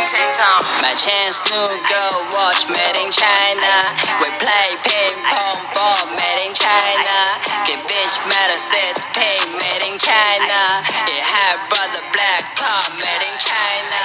[0.00, 1.60] My chance to
[1.92, 3.72] go watch made in China.
[4.24, 7.16] We play ping pong ball made in China.
[7.68, 10.60] Get bitch metal says pay made in China.
[11.04, 14.00] It had brother black car made in China.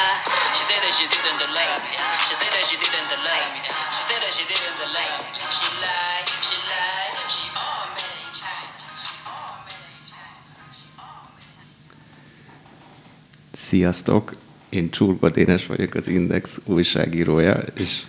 [0.52, 1.96] She said that she didn't delay me.
[2.28, 3.64] She said that she didn't delay me.
[3.88, 5.32] She said that she didn't delay me.
[5.48, 7.16] She lied, she lied.
[7.32, 8.84] She all made in China.
[9.00, 10.60] She all made in China.
[10.76, 13.56] She all made in China.
[13.56, 14.45] Sziasztok!
[14.70, 18.02] Én Csurba Dénes vagyok, az Index újságírója, és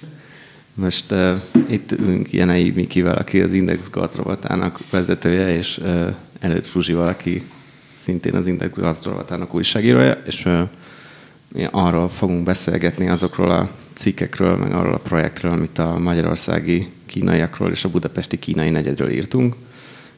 [0.74, 7.08] most uh, itt ülünk Jenei Mikivel, aki az Index gazdravatának vezetője, és uh, előtt Fruzsival,
[7.08, 7.42] aki
[7.92, 10.60] szintén az Index gazdravatának újságírója, és uh,
[11.48, 17.70] mi arról fogunk beszélgetni azokról a cikkekről, meg arról a projektről, amit a magyarországi kínaiakról
[17.70, 19.54] és a budapesti kínai negyedről írtunk.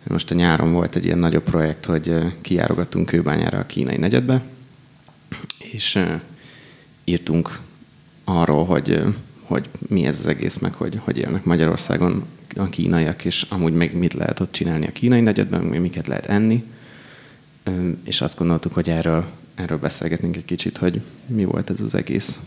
[0.06, 4.42] Most a nyáron volt egy ilyen nagyobb projekt, hogy kijárogattunk kőbányára a kínai negyedbe,
[5.72, 5.98] és
[7.04, 7.60] írtunk
[8.24, 9.02] arról, hogy,
[9.42, 12.24] hogy mi ez az egész, meg hogy, hogy élnek Magyarországon
[12.56, 16.26] a kínaiak, és amúgy meg mit lehet ott csinálni a kínai negyedben, meg miket lehet
[16.26, 16.64] enni.
[18.04, 22.38] És azt gondoltuk, hogy erről, erről beszélgetünk egy kicsit, hogy mi volt ez az egész.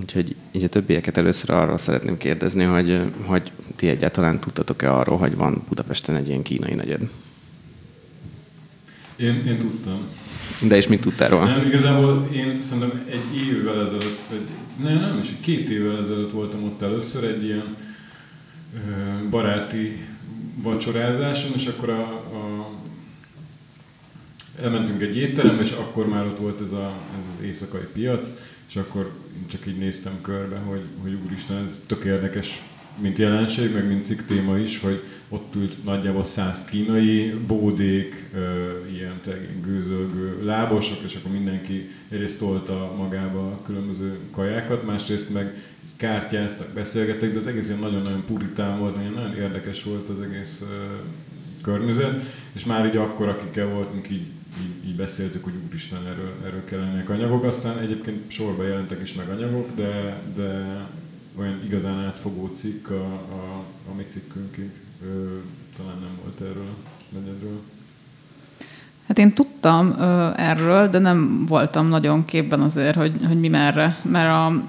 [0.00, 5.36] Úgyhogy így a többieket először arról szeretném kérdezni, hogy, hogy ti egyáltalán tudtatok-e arról, hogy
[5.36, 7.08] van Budapesten egy ilyen kínai negyed?
[9.16, 10.06] Én, én tudtam.
[10.60, 11.44] De és mit tudtál róla?
[11.44, 14.40] Nem, igazából én szerintem egy évvel ezelőtt, vagy
[14.82, 17.76] nem, nem is, két évvel ezelőtt voltam ott először egy ilyen
[18.74, 20.06] ö, baráti
[20.62, 22.70] vacsorázáson, és akkor a, a
[24.62, 28.28] elmentünk egy étterembe, és akkor már ott volt ez, a, ez az éjszakai piac,
[28.68, 29.12] és akkor
[29.46, 32.62] csak így néztem körbe, hogy, hogy úristen, ez tök érdekes,
[33.00, 38.30] mint jelenség, meg mint cikk téma is, hogy ott ült nagyjából száz kínai, bódék,
[38.92, 39.20] ilyen
[39.62, 45.54] gőzölgő lábosok, és akkor mindenki egyrészt tolta magába a különböző kajákat, másrészt meg
[45.96, 50.64] kártyáztak, beszélgettek, de az egész ilyen nagyon-nagyon puritán volt, nagyon érdekes volt az egész
[51.62, 54.26] környezet, és már így akkor, akikkel voltunk, így,
[54.60, 57.44] így, így beszéltük, hogy úristen, erről, erről kellenek anyagok.
[57.44, 60.80] Aztán egyébként sorba jelentek is meg anyagok, de, de
[61.38, 64.70] olyan igazán átfogó cikk a, a, a mi cikkünkig
[65.02, 65.38] ö,
[65.76, 66.74] talán nem volt erről
[67.12, 67.60] negyedről.
[69.06, 73.96] Hát én tudtam ö, erről, de nem voltam nagyon képben azért, hogy, hogy mi merre.
[74.02, 74.64] Mert a,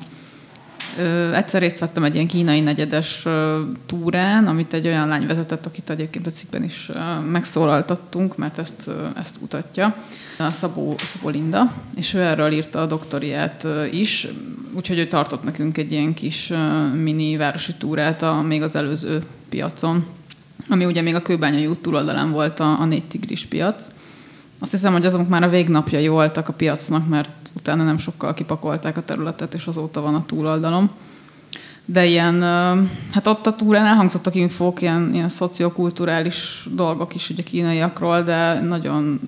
[1.00, 5.66] ö, egyszer részt vettem egy ilyen kínai negyedes ö, túrán, amit egy olyan lány vezetett,
[5.66, 9.96] akit egyébként a cikkben is ö, megszólaltattunk, mert ezt, ö, ezt kutatja.
[10.38, 14.28] A Szabó, Szabó Linda, és ő erről írta a doktoriát is,
[14.74, 16.54] úgyhogy ő tartott nekünk egy ilyen kis
[16.94, 20.06] mini városi túrát a, még az előző piacon,
[20.70, 23.92] ami ugye még a Kőbányai út túloldalán volt a, a négy tigris piac.
[24.60, 28.98] Azt hiszem, hogy azok már a végnapjai voltak a piacnak, mert utána nem sokkal kipakolták
[28.98, 30.92] a területet, és azóta van a túloldalom.
[31.90, 32.42] De ilyen,
[33.12, 39.20] hát ott a túrán elhangzottak infók, ilyen, ilyen szociokulturális dolgok is ugye kínaiakról, de nagyon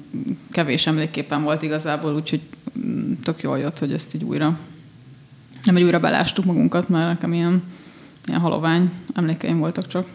[0.52, 2.42] kevés emléképpen volt igazából, úgyhogy
[2.80, 4.58] mm, tök jól jött, hogy ezt így újra,
[5.64, 7.64] nem, hogy újra belástuk magunkat, mert nekem ilyen,
[8.26, 10.08] ilyen halovány emlékeim voltak csak.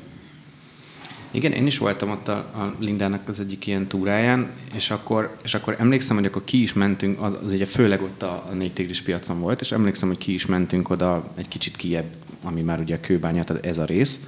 [1.30, 5.54] Igen, én is voltam ott a, a Lindának az egyik ilyen túráján, és akkor, és
[5.54, 8.72] akkor emlékszem, hogy akkor ki is mentünk, az, az ugye főleg ott a, a négy
[8.72, 12.10] tigris piacon volt, és emlékszem, hogy ki is mentünk oda egy kicsit kiebb,
[12.44, 14.20] ami már ugye a kőbánya, tehát ez a rész,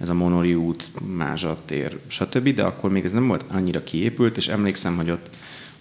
[0.00, 4.36] ez a Monori út, Mázsa tér, stb., de akkor még ez nem volt annyira kiépült,
[4.36, 5.30] és emlékszem, hogy ott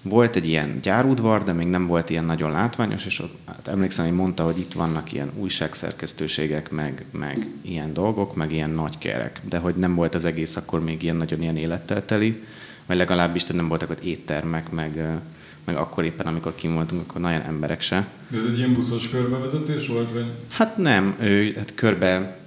[0.02, 4.06] volt egy ilyen gyárudvar, de még nem volt ilyen nagyon látványos, és ott hát emlékszem,
[4.06, 9.42] hogy mondta, hogy itt vannak ilyen újságszerkesztőségek, meg, meg ilyen dolgok, meg ilyen nagy kerek,
[9.50, 12.44] de hogy nem volt az egész akkor még ilyen nagyon ilyen élettel teli,
[12.86, 15.20] vagy legalábbis nem voltak ott éttermek, meg,
[15.66, 18.08] meg akkor éppen, amikor kim voltunk, akkor nagyon emberek se.
[18.28, 20.26] De ez egy ilyen buszos körbevezetés volt, vagy?
[20.50, 22.38] Hát nem, ő hát körbe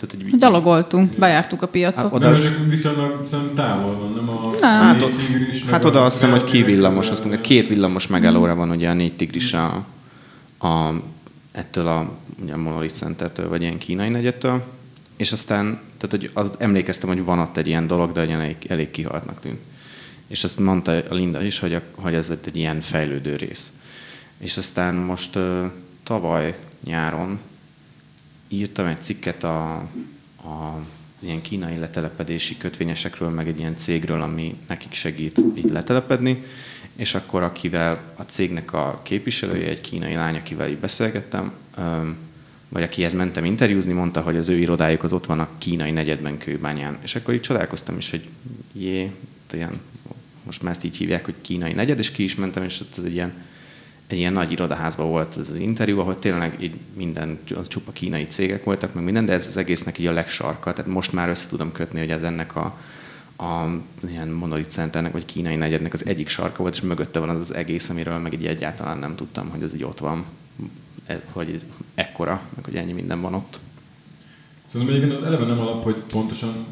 [0.00, 2.02] tehát, hogy Gyalogoltunk, bejártuk a piacot.
[2.02, 2.30] Hát, oda...
[2.30, 4.60] Nem, csak viszonylag szerintem távol van, nem a nem.
[4.60, 5.14] Hát, ott,
[5.70, 8.92] hát oda azt hiszem, hogy két villamos, azt mondjuk, két villamos megállóra van ugye a
[8.92, 9.84] négy tigris a,
[10.66, 10.94] a,
[11.52, 12.12] ettől a,
[12.42, 14.62] ugye a Monolith Centertől, vagy ilyen kínai negyedtől,
[15.16, 18.90] és aztán, tehát hogy az, emlékeztem, hogy van ott egy ilyen dolog, de elég, elég
[18.90, 19.58] kihaltnak tűnt.
[20.30, 23.72] És azt mondta a Linda is, hogy, a, hogy ez egy ilyen fejlődő rész.
[24.38, 25.38] És aztán most
[26.02, 27.38] tavaly nyáron
[28.48, 29.74] írtam egy cikket a,
[30.36, 30.84] a
[31.18, 36.44] ilyen kínai letelepedési kötvényesekről, meg egy ilyen cégről, ami nekik segít így letelepedni,
[36.96, 41.52] és akkor akivel a cégnek a képviselője, egy kínai lány, akivel így beszélgettem,
[42.68, 46.38] vagy akihez mentem interjúzni, mondta, hogy az ő irodájuk az ott van a kínai negyedben
[46.38, 46.98] kőbányán.
[47.02, 48.28] És akkor így csodálkoztam is, hogy
[48.72, 49.12] jé,
[49.52, 49.80] ilyen,
[50.50, 53.04] most már ezt így hívják, hogy kínai negyed, és ki is mentem, és ott ez
[53.04, 53.32] egy ilyen
[54.06, 58.26] egy ilyen nagy irodaházban volt ez az interjú, ahol tényleg így minden, az csupa kínai
[58.26, 60.72] cégek voltak, meg minden, de ez az egésznek így a legsarka.
[60.72, 62.78] Tehát most már össze tudom kötni, hogy ez ennek a,
[63.36, 63.66] a
[64.08, 67.54] ilyen monolith centernek, vagy kínai negyednek az egyik sarka volt, és mögötte van az az
[67.54, 70.24] egész, amiről meg így egyáltalán nem tudtam, hogy ez így ott van,
[71.06, 71.60] e, hogy
[71.94, 73.58] ekkora, meg hogy ennyi minden van ott.
[74.66, 76.66] Szerintem egyébként az eleve nem alap, hogy pontosan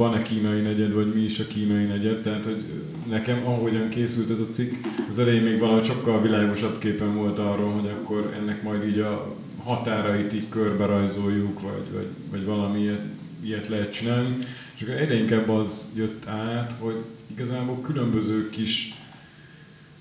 [0.00, 2.64] van-e kínai negyed, vagy mi is a kínai negyed, tehát hogy
[3.08, 4.74] nekem ahogyan készült ez a cikk,
[5.08, 9.36] az elején még valahogy sokkal világosabb képen volt arról, hogy akkor ennek majd így a
[9.62, 13.04] határait így körbe rajzoljuk, vagy, vagy, vagy valami ilyet,
[13.42, 14.36] ilyet lehet csinálni.
[14.74, 18.94] És akkor egyre inkább az jött át, hogy igazából különböző kis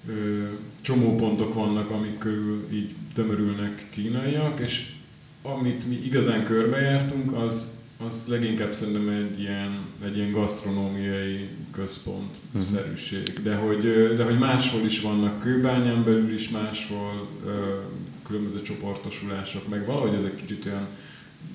[0.09, 0.43] ö,
[0.81, 4.91] csomópontok vannak, amik körül így tömörülnek kínaiak, és
[5.41, 12.63] amit mi igazán körbejártunk, az az leginkább szerintem egy ilyen, egy ilyen gasztronómiai központ uh-huh.
[12.63, 13.39] szerűség.
[13.43, 17.27] De hogy, de hogy máshol is vannak kőbányán belül is máshol
[18.27, 20.87] különböző csoportosulások, meg valahogy ezek kicsit olyan,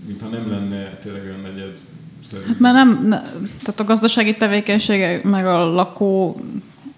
[0.07, 1.79] mintha nem lenne tényleg olyan negyed
[2.27, 2.45] szerű.
[2.47, 3.21] Hát már nem, ne,
[3.63, 6.41] tehát a gazdasági tevékenység meg a lakó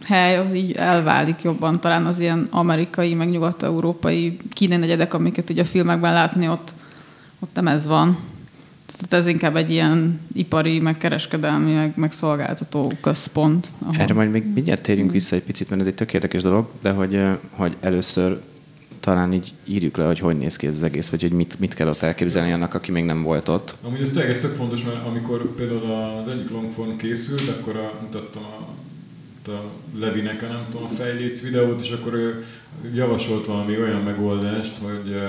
[0.05, 1.81] hely az így elválik jobban.
[1.81, 6.75] Talán az ilyen amerikai, meg nyugat-európai kínai negyedek, amiket ugye a filmekben látni, ott,
[7.41, 8.19] ott nem ez van.
[8.87, 13.73] Tehát ez inkább egy ilyen ipari, meg kereskedelmi, meg, meg szolgáltató központ.
[13.79, 13.95] Ahol...
[13.99, 16.91] Erre majd még mindjárt térjünk vissza egy picit, mert ez egy tök érdekes dolog, de
[16.91, 18.41] hogy, hogy először
[19.01, 21.75] talán így írjuk le, hogy hogy néz ki ez az egész, vagy hogy mit, mit
[21.75, 23.77] kell ott elképzelni annak, aki még nem volt ott.
[23.83, 25.93] Amúgy ez tényleg ez tök fontos, mert amikor például
[26.27, 29.63] az egyik longform készült, akkor a, mutattam a, a
[29.99, 32.45] Levinek a nem tudom, a fejléc videót, és akkor ő
[32.95, 35.21] javasolt valami olyan megoldást, hogy,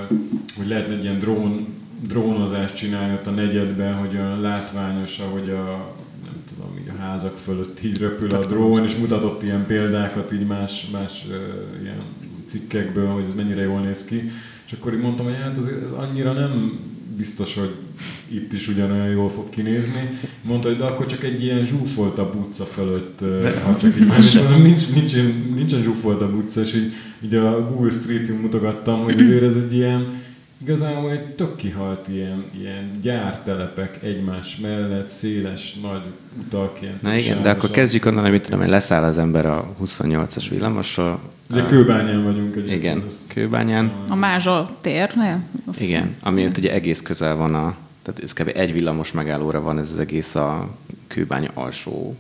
[0.58, 1.68] hogy lehetne egy ilyen drón
[2.02, 7.38] drónozást csinálni ott a negyedben, hogy olyan látványos, ahogy a nem tudom, így a házak
[7.38, 12.02] fölött így röpül a drón, és mutatott ilyen példákat így más, más uh, ilyen
[12.46, 14.32] cikkekből, hogy ez mennyire jól néz ki.
[14.66, 16.80] És akkor így mondtam, hogy hát ez, ez annyira nem
[17.18, 17.76] biztos, hogy
[18.28, 20.20] itt is ugyanolyan jól fog kinézni.
[20.42, 24.34] Mondta, hogy de akkor csak egy ilyen zsúfoltabb utca fölött, de, ha csak így más
[24.34, 25.16] mondom, nincs, nincs,
[25.56, 26.94] nincsen zsúfoltabb utca, és így,
[27.24, 30.06] így a Google Street View mutogattam, hogy azért ez egy ilyen,
[30.58, 36.02] igazából egy tök kihalt ilyen, ilyen gyártelepek egymás mellett, széles, nagy
[36.40, 36.82] utak.
[36.82, 40.46] Ilyen Na igen, de akkor kezdjük onnan, amit tudom, hogy leszáll az ember a 28-as
[40.50, 41.20] villamosról.
[41.50, 42.84] Ugye kőbányán vagyunk egyébként.
[42.84, 43.92] Igen, az kőbányán.
[44.08, 45.44] A Mázsa térnél?
[45.66, 46.16] Azt igen, hiszem.
[46.22, 48.52] ami ott ugye egész közel van a, tehát ez kb.
[48.56, 50.70] egy villamos megállóra van ez az egész a
[51.08, 52.16] kőbánya alsó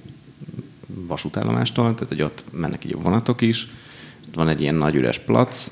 [0.87, 3.67] vasútállomástól, tehát hogy ott mennek így a vonatok is,
[4.33, 5.71] van egy ilyen nagy üres plac,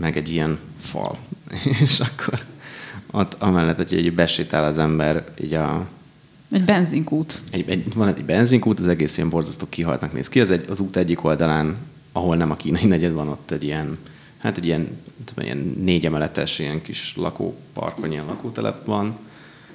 [0.00, 1.18] meg egy ilyen fal.
[1.82, 2.44] és akkor
[3.10, 5.86] ott amellett, hogy egy besétál az ember így a...
[6.50, 7.42] Egy benzinkút.
[7.50, 10.40] Egy, egy, van egy benzinkút, az egész ilyen borzasztó kihaltnak néz ki.
[10.40, 11.76] Az, egy, az út egyik oldalán,
[12.12, 13.98] ahol nem a kínai negyed van, ott egy ilyen,
[14.38, 19.16] hát egy ilyen, tudom, ilyen négy emeletes ilyen kis lakópark, vagy ilyen lakótelep van,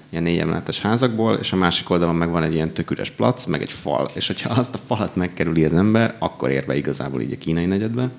[0.09, 3.61] ilyen négy emeletes házakból, és a másik oldalon meg van egy ilyen töküres plac, meg
[3.61, 4.09] egy fal.
[4.13, 7.65] És hogyha azt a falat megkerüli az ember, akkor ér be igazából így a kínai
[7.65, 8.09] negyedbe,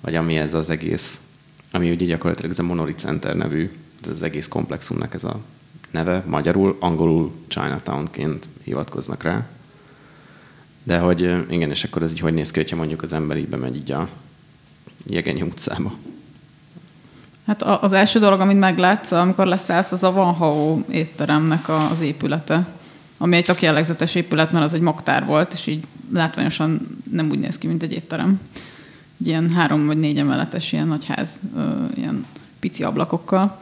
[0.00, 1.20] vagy ami ez az egész
[1.72, 3.70] ami ugye gyakorlatilag ez a Monolith Center nevű,
[4.04, 5.40] ez az egész komplexumnak ez a
[5.90, 9.46] neve, magyarul, angolul Chinatownként hivatkoznak rá.
[10.82, 13.48] De hogy igen, és akkor ez így hogy néz ki, hogyha mondjuk az ember így
[13.48, 14.08] bemegy így a
[15.06, 15.92] Jegeny utcába.
[17.46, 22.66] Hát az első dolog, amit meglátsz, amikor leszállsz, az a Van Hao étteremnek az épülete,
[23.18, 27.38] ami egy tök jellegzetes épület, mert az egy magtár volt, és így látványosan nem úgy
[27.38, 28.40] néz ki, mint egy étterem
[29.20, 31.40] egy ilyen három vagy négy emeletes ilyen nagy ház,
[31.94, 32.26] ilyen
[32.60, 33.58] pici ablakokkal.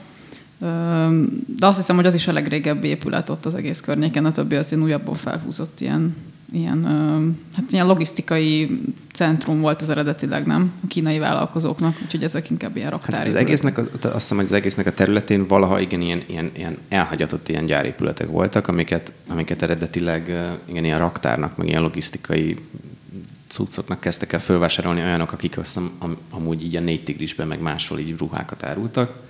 [1.47, 4.55] De azt hiszem, hogy az is a legrégebbi épület ott az egész környéken, a többi
[4.55, 6.17] az ilyen újabban felhúzott ilyen,
[6.53, 6.85] ilyen,
[7.55, 8.81] hát ilyen logisztikai
[9.13, 10.73] centrum volt az eredetileg, nem?
[10.85, 13.17] A kínai vállalkozóknak, úgyhogy ezek inkább ilyen raktári.
[13.17, 16.79] Hát az egésznek, azt hiszem, hogy az egésznek a területén valaha igen ilyen, ilyen, ilyen
[16.89, 22.57] elhagyatott ilyen gyárépületek voltak, amiket, amiket eredetileg igen, ilyen raktárnak, meg ilyen logisztikai
[23.47, 27.99] cuccoknak kezdtek el fölvásárolni olyanok, akik azt am, amúgy így a négy tigrisben, meg máshol
[27.99, 29.25] így ruhákat árultak,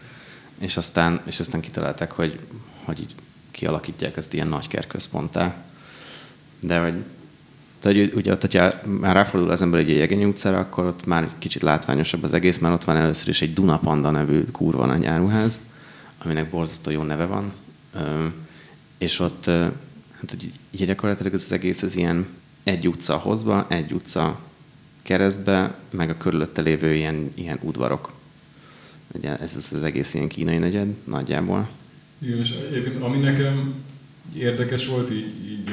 [0.59, 2.39] és aztán, és aztán kitalálták, hogy,
[2.85, 3.15] hogy így
[3.51, 5.57] kialakítják ezt ilyen nagy kertközponttá.
[6.61, 6.95] De hogy,
[7.83, 11.63] hogy ugye ott, hogyha már ráfordul az ember egy Jegeny utcára, akkor ott már kicsit
[11.63, 15.61] látványosabb az egész, mert ott van először is egy Dunapanda nevű kurva nagy áruház,
[16.25, 17.53] aminek borzasztó jó neve van.
[18.99, 20.51] És ott, hát hogy
[20.87, 22.27] gyakorlatilag ez az egész ez ilyen
[22.67, 24.41] egy utca hozba, egy utca
[25.03, 28.13] keresztbe, meg a körülötte lévő ilyen, ilyen udvarok.
[29.13, 31.69] Ugye ez az, az egész ilyen kínai negyed nagyjából.
[32.19, 33.75] Igen, és egyébként ami nekem
[34.37, 35.71] érdekes volt így, így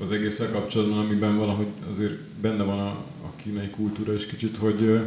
[0.00, 2.88] az egészszel kapcsolatban, amiben valahogy azért benne van a,
[3.22, 5.00] a kínai kultúra is kicsit, hogy,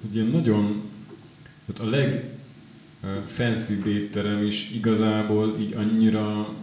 [0.00, 0.82] hogy ilyen nagyon,
[1.66, 2.24] hát a leg
[3.26, 6.54] fancy étterem is igazából így annyira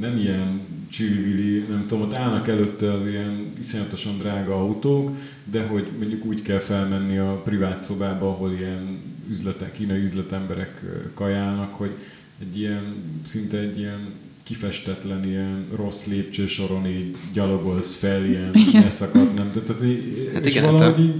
[0.00, 5.10] nem ilyen csivili, nem tudom, ott állnak előtte az ilyen iszonyatosan drága autók,
[5.44, 8.98] de hogy mondjuk úgy kell felmenni a privát szobába, ahol ilyen
[9.30, 10.80] üzletek, kínai üzletemberek
[11.14, 11.90] kajálnak, hogy
[12.40, 12.82] egy ilyen,
[13.24, 14.00] szinte egy ilyen
[14.42, 18.50] kifestetlen, ilyen rossz lépcsősoron így gyalogolsz fel, ilyen
[18.84, 19.50] leszakadt, nem?
[19.52, 21.14] Tehát, tehát, így- Hát és igen, hát valahogy a- így,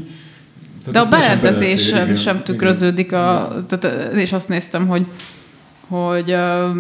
[0.85, 2.45] tehát De a berendezés sem igen.
[2.45, 5.07] tükröződik, a, tehát, és azt néztem, hogy
[5.89, 6.77] hogy uh,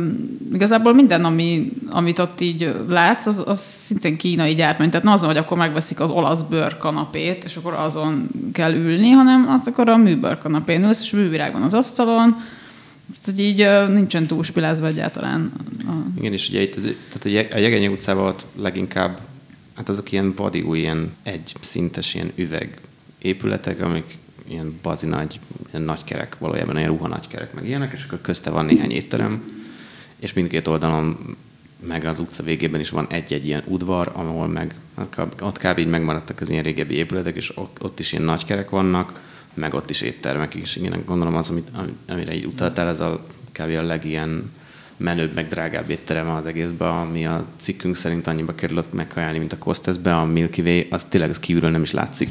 [0.52, 4.88] igazából minden, ami, amit ott így látsz, az, az szintén kínai gyártmány.
[4.90, 9.48] Tehát nem azon, hogy akkor megveszik az olasz bőrkanapét, és akkor azon kell ülni, hanem
[9.60, 12.36] az akkor a műbőrkanapén ülsz, és művirág van az asztalon,
[13.10, 15.52] tehát, hogy így uh, nincsen túlspilázva egyáltalán.
[16.18, 19.18] Igen, és ugye itt az, tehát a Jeg- a Jegenyi utcában ott leginkább,
[19.74, 22.80] hát azok ilyen vadiú, ilyen egy szintes ilyen üveg
[23.18, 25.40] épületek, amik ilyen bazi nagy,
[25.70, 28.90] ilyen nagy kerek, valójában ilyen ruha nagy kerek, meg ilyenek, és akkor közte van néhány
[28.90, 29.52] étterem,
[30.18, 31.36] és mindkét oldalon
[31.86, 35.78] meg az utca végében is van egy-egy ilyen udvar, ahol meg, hát ott kb.
[35.78, 39.20] így megmaradtak az ilyen régebbi épületek, és ott, is ilyen nagy kerek vannak,
[39.54, 40.76] meg ott is éttermek is.
[40.76, 43.70] Igen, gondolom az, amit, ami- amire így utaltál, ez a kb.
[43.70, 44.50] a legilyen
[44.98, 49.52] menőbb, meg drágább étterem az egészben, ami a cikkünk szerint annyiba kerül ott megkajálni, mint
[49.52, 52.30] a Costesbe, a Milky Way, az tényleg az kívülről nem is látszik.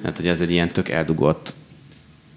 [0.00, 1.52] Tehát, hogy ez egy ilyen tök eldugott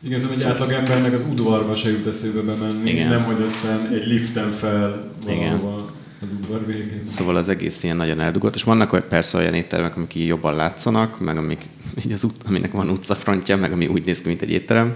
[0.04, 3.10] Igen, szóval egy átlag embernek az udvarba se jut eszébe bemenni, Igen.
[3.10, 5.38] nem hogy aztán egy liften fel Igen.
[5.62, 5.92] valahova
[6.24, 7.02] az udvar végén.
[7.08, 10.56] Szóval az egész ilyen nagyon eldugott, és vannak olyan- persze olyan éttermek, amik így jobban
[10.56, 11.66] látszanak, meg amik
[12.06, 14.96] így az út, aminek van utcafrontja, meg ami úgy néz ki, mint egy étterem,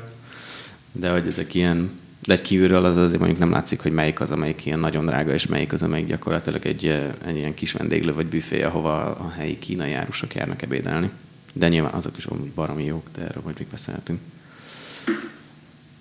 [0.92, 1.90] de hogy ezek ilyen,
[2.26, 5.34] de egy kívülről az azért mondjuk nem látszik, hogy melyik az, amelyik ilyen nagyon drága,
[5.34, 6.86] és melyik az, amelyik gyakorlatilag egy,
[7.26, 11.10] egy ilyen kis vendéglő vagy büfé, ahova a helyi kínai árusok járnak ebédelni.
[11.54, 14.20] De nyilván azok is amúgy baromi jók, de erről majd még beszélhetünk.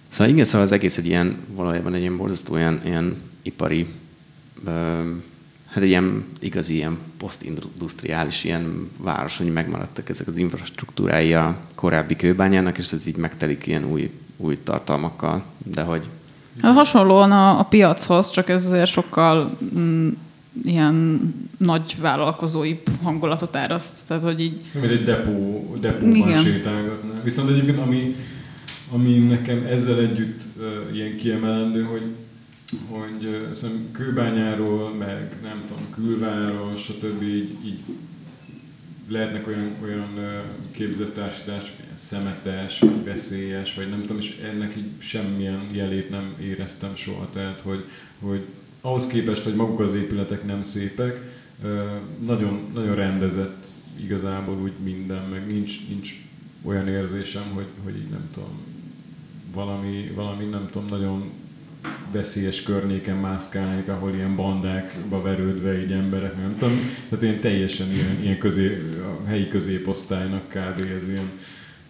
[0.08, 3.86] Szóval igen, szóval az egész egy ilyen, valójában egy ilyen borzasztó ilyen, ilyen ipari,
[5.66, 12.16] hát egy ilyen igazi ilyen posztindustriális ilyen város, hogy megmaradtak ezek az infrastruktúrái a korábbi
[12.16, 16.08] kőbányának, és ez így megtelik ilyen új, új tartalmakkal, de hogy
[16.62, 20.08] Hát hasonlóan a, a piachoz, csak ez azért sokkal mm,
[20.64, 21.20] ilyen
[21.58, 24.06] nagy vállalkozói hangulatot áraszt.
[24.06, 26.42] Tehát, hogy így Mint egy depó, depóban Igen.
[26.42, 27.22] sétálgatna.
[27.22, 28.14] Viszont egyébként ami,
[28.90, 32.02] ami nekem ezzel együtt uh, ilyen kiemelendő, hogy
[32.88, 37.22] hogy uh, szerintem kőbányáról, meg nem tudom, külváról, stb.
[37.22, 37.80] így, így
[39.08, 40.18] lehetnek olyan, olyan
[40.70, 46.34] képzett társítások, ilyen szemetes, vagy veszélyes, vagy nem tudom, és ennek így semmilyen jelét nem
[46.40, 47.28] éreztem soha.
[47.32, 47.84] Tehát, hogy,
[48.18, 48.44] hogy
[48.80, 51.20] ahhoz képest, hogy maguk az épületek nem szépek,
[52.26, 56.12] nagyon, nagyon rendezett igazából úgy minden, meg nincs, nincs
[56.62, 58.58] olyan érzésem, hogy, hogy így nem tudom,
[59.52, 61.30] valami, valami nem tudom, nagyon
[62.12, 66.78] veszélyes környéken mászkálnék, ahol ilyen bandákba verődve így emberek, nem tudom.
[67.08, 70.80] Tehát ilyen teljesen ilyen, ilyen közé, a helyi középosztálynak kb.
[71.00, 71.30] ez ilyen,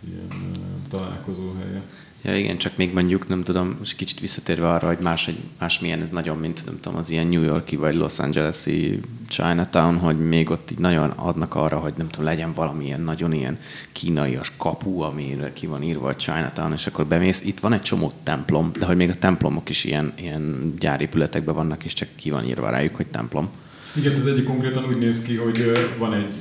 [0.09, 0.51] ilyen
[0.89, 1.83] találkozó helye.
[2.27, 5.81] Ja, igen, csak még mondjuk, nem tudom, most kicsit visszatérve arra, hogy más, egy, más
[5.81, 10.29] milyen ez nagyon, mint nem tudom, az ilyen New Yorki vagy Los Angeles-i Chinatown, hogy
[10.29, 13.59] még ott így nagyon adnak arra, hogy nem tudom, legyen valamilyen nagyon ilyen
[13.93, 18.13] kínaias kapu, amire ki van írva a Chinatown, és akkor bemész, itt van egy csomó
[18.23, 22.45] templom, de hogy még a templomok is ilyen, ilyen gyárépületekben vannak, és csak ki van
[22.45, 23.49] írva rájuk, hogy templom.
[23.93, 26.33] Igen, ez egyik konkrétan úgy néz ki, hogy van egy,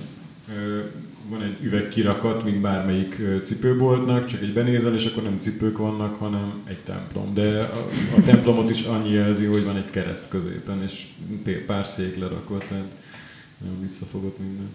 [1.33, 6.53] van egy üvegkirakat, mint bármelyik cipőboltnak, csak egy benézel, és akkor nem cipők vannak, hanem
[6.63, 7.33] egy templom.
[7.33, 11.07] De a, a templomot is annyi jelzi, hogy van egy kereszt középen, és
[11.65, 12.91] pár szék lerakott, tehát
[13.57, 14.69] nagyon visszafogott minden.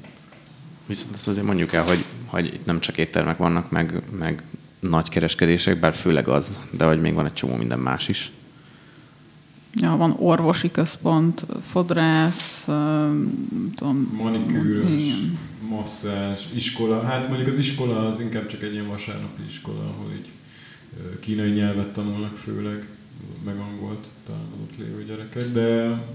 [0.86, 4.42] Viszont azt azért mondjuk el, hogy, hogy itt nem csak éttermek vannak, meg, meg
[4.80, 8.32] nagy kereskedések, bár főleg az, de hogy még van egy csomó minden más is.
[9.74, 12.64] ja, van orvosi központ, fodrász,
[13.74, 15.38] tudom, Manikűrös, Igen.
[15.68, 17.02] Masszás, iskola.
[17.02, 20.28] Hát mondjuk az iskola az inkább csak egy ilyen vasárnapi iskola, ahol így
[21.20, 22.88] kínai nyelvet tanulnak főleg,
[23.44, 25.68] meg angolt talán ott lévő gyerekek, de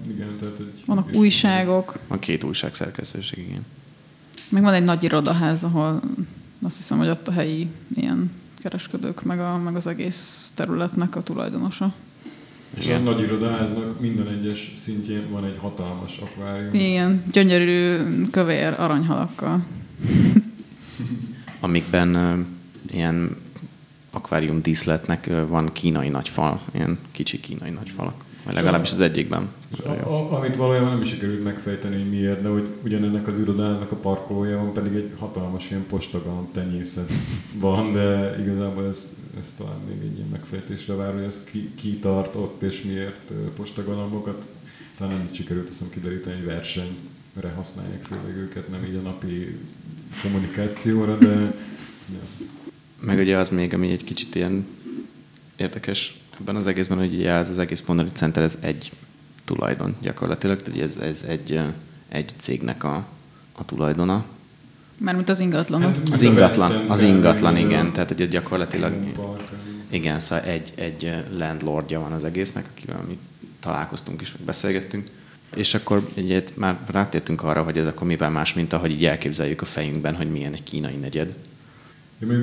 [0.08, 0.84] igen, tehát egy...
[0.86, 3.66] vannak újságok, Van két újság szerkesztőség, igen.
[4.50, 6.02] meg van egy nagy irodaház, ahol
[6.62, 11.24] azt hiszem, hogy ott a helyi ilyen kereskedők, meg, a, meg az egész területnek a
[11.24, 11.94] tulajdonosa.
[12.78, 13.08] És Igen.
[13.08, 16.74] a nagy irodaháznak minden egyes szintjén van egy hatalmas akvárium.
[16.74, 17.98] Ilyen gyönyörű
[18.32, 19.66] kövér aranyhalakkal.
[21.60, 22.40] Amikben ö,
[22.92, 23.36] ilyen
[24.12, 28.24] akvárium díszletnek van kínai nagyfal, ilyen kicsi kínai nagyfalak.
[28.52, 29.50] Legalábbis az egyikben.
[29.84, 33.92] A, a, amit valójában nem is sikerült megfejteni, hogy miért, de hogy ugyanennek az irodának
[33.92, 37.12] a parkolója van, pedig egy hatalmas ilyen postagalom tenyészet
[37.54, 41.98] van, de igazából ez, ez talán még egy ilyen megfejtésre vár, hogy ez ki, ki
[41.98, 44.48] tart ott és miért postagalomokat.
[44.98, 49.58] Talán nem sikerült azt kideríteni, hogy versenyre használják főleg őket, nem így a napi
[50.22, 51.34] kommunikációra, de
[52.10, 52.48] ja.
[53.00, 54.66] Meg ugye az még, ami egy kicsit ilyen
[55.56, 58.92] érdekes ebben az egészben, hogy ugye ez az egész Monolith Center, ez egy
[59.46, 61.62] tulajdon gyakorlatilag, tehát ez, ez egy,
[62.08, 63.06] egy cégnek a,
[63.52, 64.26] a tulajdona.
[64.98, 65.82] Mármint az ingatlan.
[65.82, 67.94] Hát, az ingatlan, az ingatlan, igen.
[67.94, 68.94] Tehát ugye gyakorlatilag
[69.90, 73.18] igen, szóval egy, egy landlordja van az egésznek, akivel mi
[73.60, 75.10] találkoztunk is, vagy beszélgettünk.
[75.56, 79.62] És akkor ugye már rátértünk arra, hogy ez akkor mivel más, mint ahogy így elképzeljük
[79.62, 81.36] a fejünkben, hogy milyen egy kínai negyed.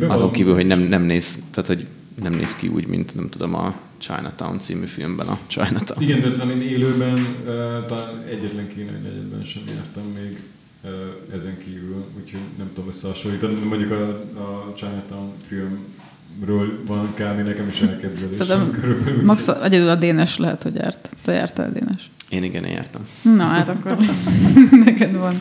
[0.08, 1.86] Azon kívül, hogy nem, nem néz, tehát hogy
[2.22, 6.02] nem néz ki úgy, mint nem tudom, a Chinatown című filmben a Chinatown.
[6.02, 7.46] Igen, tehát én élőben uh,
[7.86, 10.40] talán egyetlen kínai negyedben sem jártam még
[10.84, 10.90] uh,
[11.34, 14.08] ezen kívül, úgyhogy nem tudom összehasonlítani, mondjuk a,
[14.40, 17.46] a Chinatown filmről van kb.
[17.46, 18.46] nekem is elképzelésem.
[18.46, 21.16] Szerintem Max egyedül a Dénes lehet, hogy járt.
[21.24, 22.10] Te jártál Dénes?
[22.28, 23.06] Én igen, én jártam.
[23.22, 23.96] Na, hát akkor
[24.84, 25.38] neked van.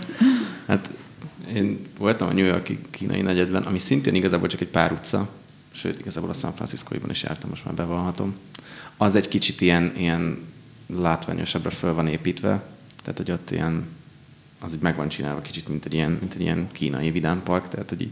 [0.68, 0.90] Hát
[1.54, 5.30] én voltam a New Yorki kínai negyedben, ami szintén igazából csak egy pár utca,
[5.80, 8.36] sőt, igazából a San Francisco-ban is jártam, most már bevallhatom.
[8.98, 10.38] Az egy kicsit ilyen, ilyen
[10.88, 12.64] látványosabbra föl van építve,
[13.04, 13.88] tehát hogy ott ilyen,
[14.60, 17.90] az így meg van csinálva kicsit, mint egy ilyen, mint egy ilyen kínai vidámpark, tehát
[17.90, 18.12] hogy így,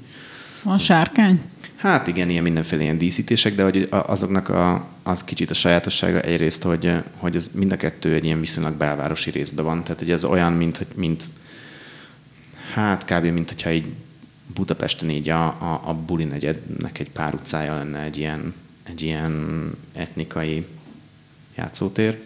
[0.64, 1.42] Van sárkány?
[1.76, 6.64] Hát igen, ilyen mindenféle ilyen díszítések, de hogy azoknak a, az kicsit a sajátossága egyrészt,
[6.64, 9.84] hogy, hogy ez mind a kettő egy ilyen viszonylag belvárosi részben van.
[9.84, 11.24] Tehát hogy ez olyan, mint, hogy, mint
[12.74, 13.26] hát kb.
[13.26, 13.86] mint hogyha így
[14.58, 19.72] Budapesten így a, a, a buli negyednek egy pár utcája lenne egy ilyen, egy ilyen
[19.94, 20.66] etnikai
[21.56, 22.18] játszótér.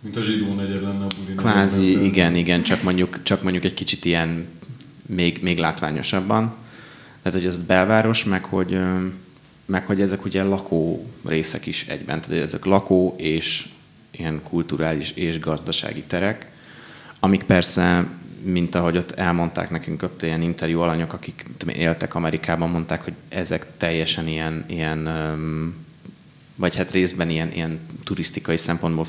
[0.00, 3.64] Mint a zsidó negyed lenne a buli Kvázi, negyed, igen, igen, csak mondjuk, csak mondjuk
[3.64, 4.48] egy kicsit ilyen
[5.06, 6.54] még, még látványosabban.
[7.22, 8.78] Tehát, hogy ez belváros, meg hogy,
[9.66, 12.20] meg hogy ezek ugye lakó részek is egyben.
[12.20, 13.68] Tehát, ezek lakó és
[14.10, 16.50] ilyen kulturális és gazdasági terek,
[17.20, 18.06] amik persze
[18.44, 23.14] mint ahogy ott elmondták nekünk ott ilyen interjú alanyok, akik tudom, éltek Amerikában, mondták, hogy
[23.28, 25.08] ezek teljesen ilyen, ilyen
[26.56, 29.06] vagy hát részben ilyen, ilyen turisztikai szempontból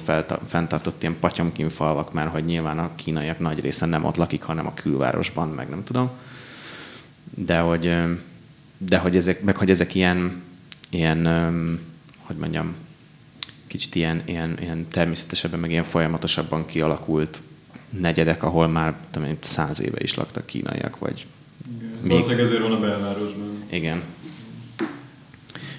[0.48, 4.67] fenntartott ilyen patyomkin falvak, mert hogy nyilván a kínaiak nagy része nem ott lakik, hanem
[4.67, 6.10] a külvárosban, meg nem tudom.
[7.36, 7.93] De hogy,
[8.78, 10.41] de hogy ezek, meg hogy ezek ilyen,
[10.89, 11.28] ilyen
[12.19, 12.76] hogy mondjam,
[13.67, 17.41] kicsit ilyen, ilyen, ilyen természetesebben, meg ilyen folyamatosabban kialakult
[17.99, 21.27] negyedek, ahol már tudom száz éve is laktak kínaiak, vagy...
[21.77, 21.91] Igen.
[22.01, 22.12] Még...
[22.12, 23.63] Valószínűleg ezért van a belvárosban.
[23.69, 24.01] Igen.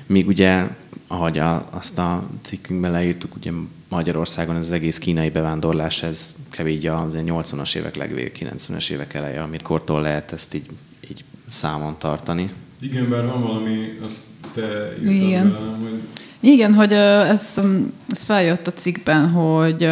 [0.07, 0.67] Míg ugye,
[1.07, 3.51] ahogy a, azt a cikkünkben leírtuk, ugye
[3.89, 9.43] Magyarországon ez az egész kínai bevándorlás, ez kevígy az 80-as évek legvég, 90-es évek eleje,
[9.43, 10.67] amikortól lehet ezt így,
[11.11, 12.53] így számon tartani.
[12.81, 14.21] Igen, bár van valami, azt
[14.55, 15.53] te Igen.
[15.53, 16.01] Velem, hogy...
[16.41, 17.61] Igen, hogy ez,
[18.09, 19.89] ez feljött a cikkben, hogy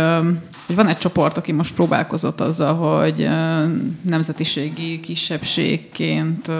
[0.66, 3.29] hogy van egy csoport, aki most próbálkozott azzal, hogy
[4.03, 6.51] nemzetiségi kisebbségként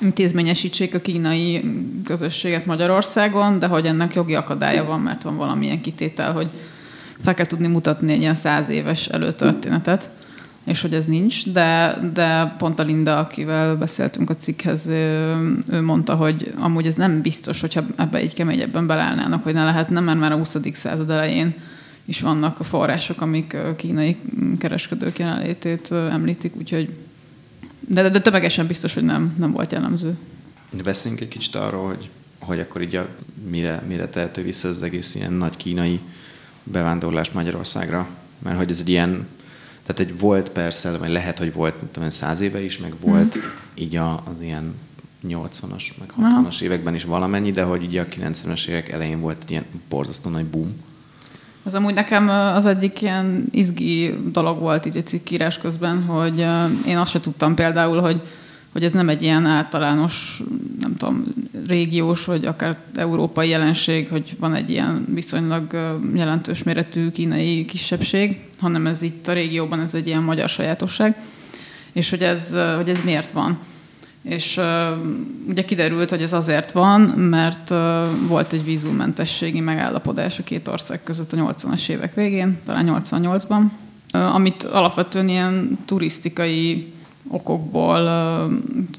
[0.00, 1.64] intézményesítsék a kínai
[2.04, 6.48] közösséget Magyarországon, de hogy ennek jogi akadálya van, mert van valamilyen kitétel, hogy
[7.20, 10.10] fel kell tudni mutatni egy ilyen száz éves előtörténetet,
[10.64, 16.14] és hogy ez nincs, de, de pont a Linda, akivel beszéltünk a cikkhez, ő mondta,
[16.14, 20.32] hogy amúgy ez nem biztos, hogyha ebbe egy keményebben beleállnának, hogy ne lehetne, mert már
[20.32, 20.56] a 20.
[20.72, 21.54] század elején
[22.04, 24.16] is vannak a források, amik kínai
[24.58, 26.94] kereskedők jelenlétét említik, úgyhogy
[27.88, 30.16] de, de tömegesen biztos, hogy nem, nem volt jellemző.
[30.84, 33.08] Beszéljünk egy kicsit arról, hogy, hogy akkor így a,
[33.50, 36.00] mire, mire tehető vissza az egész ilyen nagy kínai
[36.62, 39.26] bevándorlás Magyarországra, mert hogy ez egy ilyen,
[39.86, 43.40] tehát egy volt persze, vagy lehet, hogy volt tudom, száz éve is, meg volt mm.
[43.74, 44.74] így a, az ilyen
[45.28, 49.50] 80-as, meg 60-as években is valamennyi, de hogy ugye a 90-es évek elején volt egy
[49.50, 50.76] ilyen borzasztó nagy boom
[51.64, 56.46] az amúgy nekem az egyik ilyen izgi dolog volt így egy cikkírás közben, hogy
[56.86, 58.20] én azt se tudtam például, hogy,
[58.72, 60.42] hogy ez nem egy ilyen általános,
[60.80, 61.24] nem tudom,
[61.66, 68.86] régiós, vagy akár európai jelenség, hogy van egy ilyen viszonylag jelentős méretű kínai kisebbség, hanem
[68.86, 71.16] ez itt a régióban ez egy ilyen magyar sajátosság,
[71.92, 73.58] és hogy ez, hogy ez miért van.
[74.24, 74.64] És uh,
[75.48, 77.78] ugye kiderült, hogy ez azért van, mert uh,
[78.28, 83.62] volt egy vízummentességi megállapodás a két ország között a 80-as évek végén, talán 88-ban,
[84.14, 86.92] uh, amit alapvetően ilyen turisztikai
[87.28, 88.10] okokból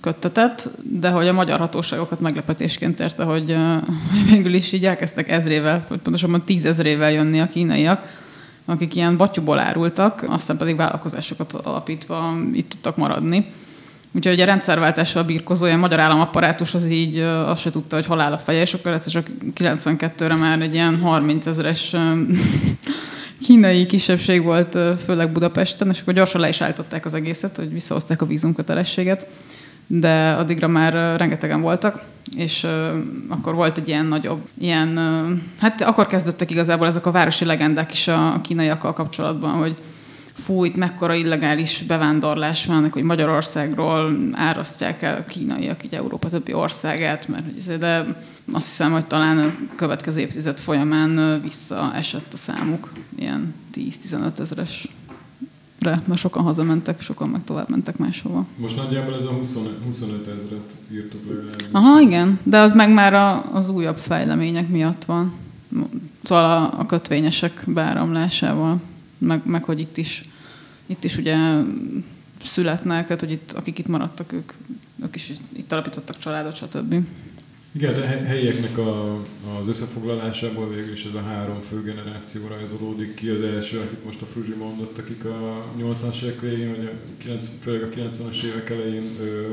[0.01, 3.55] köttetett, de hogy a magyar hatóságokat meglepetésként érte, hogy,
[3.88, 8.23] hogy végül is így elkezdtek ezrével, pontosabban tízezrével jönni a kínaiak,
[8.65, 13.45] akik ilyen batyuból árultak, aztán pedig vállalkozásokat alapítva itt tudtak maradni.
[14.15, 18.38] Úgyhogy a rendszerváltással birkozó ilyen magyar államapparátus az így azt se tudta, hogy halál a
[18.38, 21.95] feje, és akkor egyszer csak 92-re már egy ilyen 30 ezeres
[23.45, 28.21] kínai kisebbség volt, főleg Budapesten, és akkor gyorsan le is állították az egészet, hogy visszahozták
[28.21, 29.28] a vízumkötelességet,
[29.88, 32.04] de addigra már rengetegen voltak,
[32.36, 32.67] és
[33.28, 34.99] akkor volt egy ilyen nagyobb, ilyen,
[35.60, 39.75] hát akkor kezdődtek igazából ezek a városi legendák is a kínaiakkal kapcsolatban, hogy
[40.43, 46.53] fú, itt mekkora illegális bevándorlás van, hogy Magyarországról árasztják el a kínaiak így Európa többi
[46.53, 48.15] országát, mert de
[48.51, 54.87] azt hiszem, hogy talán a következő évtized folyamán visszaesett a számuk, ilyen 10-15 ezeres
[55.79, 58.45] mert sokan hazamentek, sokan meg tovább mentek máshova.
[58.57, 61.51] Most nagyjából ez a 25, 25 ezeret írtuk legalább.
[61.71, 65.33] Aha, igen, de az meg már a, az újabb fejlemények miatt van.
[66.23, 68.81] Szóval a, a kötvényesek beáramlásával,
[69.17, 70.23] meg, meg hogy itt is
[70.86, 71.38] itt is ugye
[72.43, 74.54] születnek, tehát hogy itt, akik itt maradtak, ők,
[75.04, 77.04] ők is itt alapítottak családot, stb.
[77.71, 79.13] Igen, de helyieknek a,
[79.62, 83.30] az összefoglalásából végül is ez a három fő generáció rajzolódik ki.
[83.30, 87.54] Az első, akit most a Fruzsi mondott, akik a 80-as évek végén, vagy a 90,
[87.62, 89.47] főleg a 90-es évek elején ö,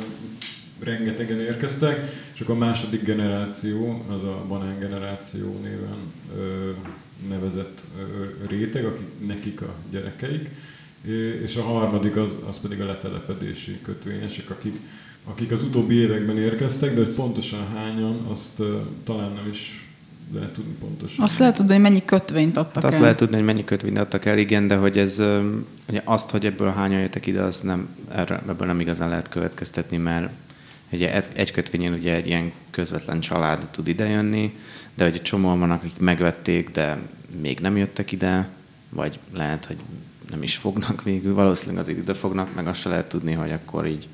[0.81, 5.99] rengetegen érkeztek, és akkor a második generáció, az a banán generáció néven
[6.37, 6.71] ö,
[7.29, 7.81] nevezett
[8.49, 10.49] réteg, akik nekik a gyerekeik
[11.43, 14.77] és a harmadik az, az pedig a letelepedési kötvényesek, akik,
[15.25, 18.67] akik az utóbbi években érkeztek, de hogy pontosan hányan, azt uh,
[19.05, 19.87] talán nem is
[20.33, 21.25] lehet tudni pontosan.
[21.25, 22.91] Azt lehet tudni, hogy mennyi kötvényt adtak hát el.
[22.91, 25.23] Azt lehet tudni, hogy mennyi kötvényt adtak el, igen, de hogy ez,
[25.89, 29.97] ugye azt, hogy ebből hányan jöttek ide, az nem, erre, ebből nem igazán lehet következtetni,
[29.97, 30.31] mert
[30.93, 34.55] ugye egy kötvényen ugye egy ilyen közvetlen család tud idejönni,
[34.95, 36.99] de hogy csomóan vannak, akik megvették, de
[37.41, 38.49] még nem jöttek ide,
[38.89, 39.77] vagy lehet, hogy
[40.31, 43.87] nem is fognak végül, valószínűleg azért ide fognak, meg azt se lehet tudni, hogy akkor
[43.87, 44.09] így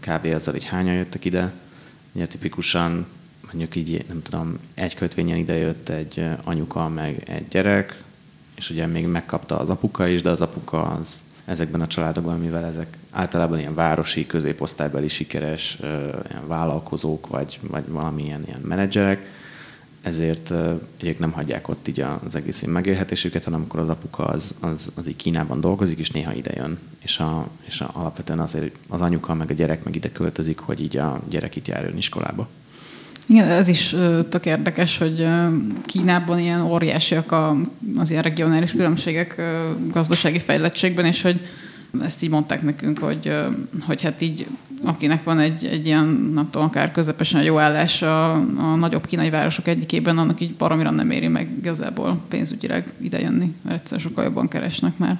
[0.00, 0.24] kb.
[0.24, 1.52] ezzel így hányan jöttek ide.
[2.12, 3.06] Ugye tipikusan
[3.46, 8.02] mondjuk így, nem tudom, egy kötvényen idejött egy anyuka, meg egy gyerek,
[8.56, 12.64] és ugye még megkapta az apuka is, de az apuka az ezekben a családokban, mivel
[12.64, 15.78] ezek általában ilyen városi, középosztálybeli sikeres
[16.30, 19.35] ilyen vállalkozók, vagy, vagy valamilyen ilyen menedzserek,
[20.06, 24.92] ezért uh, nem hagyják ott így az egész megélhetésüket, hanem akkor az apuka az, az,
[24.94, 26.78] az így Kínában dolgozik, és néha ide jön.
[27.02, 30.80] És, a, és a, alapvetően azért az anyuka meg a gyerek meg ide költözik, hogy
[30.80, 32.48] így a gyerek itt járjon iskolába.
[33.26, 33.96] Igen, ez is
[34.28, 35.26] tök érdekes, hogy
[35.86, 37.34] Kínában ilyen óriásiak
[37.96, 39.42] az ilyen regionális különbségek
[39.92, 41.40] gazdasági fejlettségben, és hogy
[42.02, 43.32] ezt így mondták nekünk, hogy,
[43.80, 44.46] hogy hát így
[44.82, 49.30] akinek van egy, egy ilyen, nem tudom, akár közepesen jó állás a, a nagyobb kínai
[49.30, 54.48] városok egyikében, annak így baromira nem éri meg igazából pénzügyileg idejönni, mert egyszer sokkal jobban
[54.48, 55.18] keresnek már,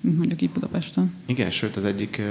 [0.00, 1.14] mondjuk itt Budapesten.
[1.26, 2.22] Igen, sőt az egyik,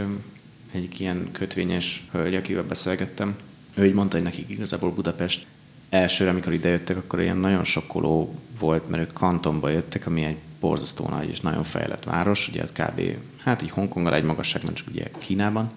[0.72, 3.36] egyik ilyen kötvényes hölgy, akivel beszélgettem,
[3.76, 5.46] ő így mondta, hogy nekik igazából Budapest
[5.90, 11.08] elsőre, amikor idejöttek, akkor ilyen nagyon sokkoló volt, mert ők kantonba jöttek, ami egy borzasztó
[11.10, 13.02] nagy és nagyon fejlett város, ugye kb.
[13.44, 15.72] hát így Hongkonggal egy magasságban, csak ugye Kínában.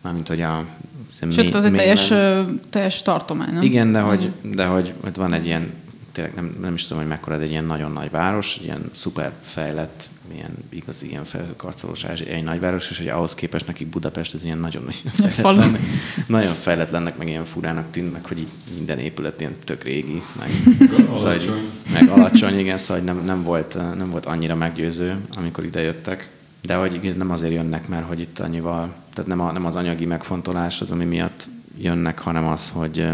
[0.00, 0.66] Mármint, hogy a...
[1.30, 2.12] Sőt, az egy teljes,
[2.70, 3.62] teljes tartomány, nem?
[3.62, 5.72] Igen, de hogy, de hogy, hogy van egy ilyen,
[6.12, 8.90] tényleg nem, nem is tudom, hogy mekkora, de egy ilyen nagyon nagy város, egy ilyen
[8.92, 14.44] szuper fejlett, ilyen igazi ilyen felkarcolós egy nagyváros, és hogy ahhoz képest nekik Budapest ez
[14.44, 14.82] ilyen nagyon,
[15.16, 15.80] nagyon fejletlennek,
[16.26, 20.50] nagyon fejletlennek, meg ilyen furának tűnt, meg hogy így minden épület ilyen tök régi, meg,
[21.14, 21.36] szóval,
[21.92, 26.28] meg alacsony, igen, szóval nem, nem, volt, nem volt annyira meggyőző, amikor idejöttek.
[26.62, 30.04] De hogy nem azért jönnek, mert hogy itt annyival, tehát nem, a, nem az anyagi
[30.04, 33.06] megfontolás az, ami miatt jönnek, hanem az, hogy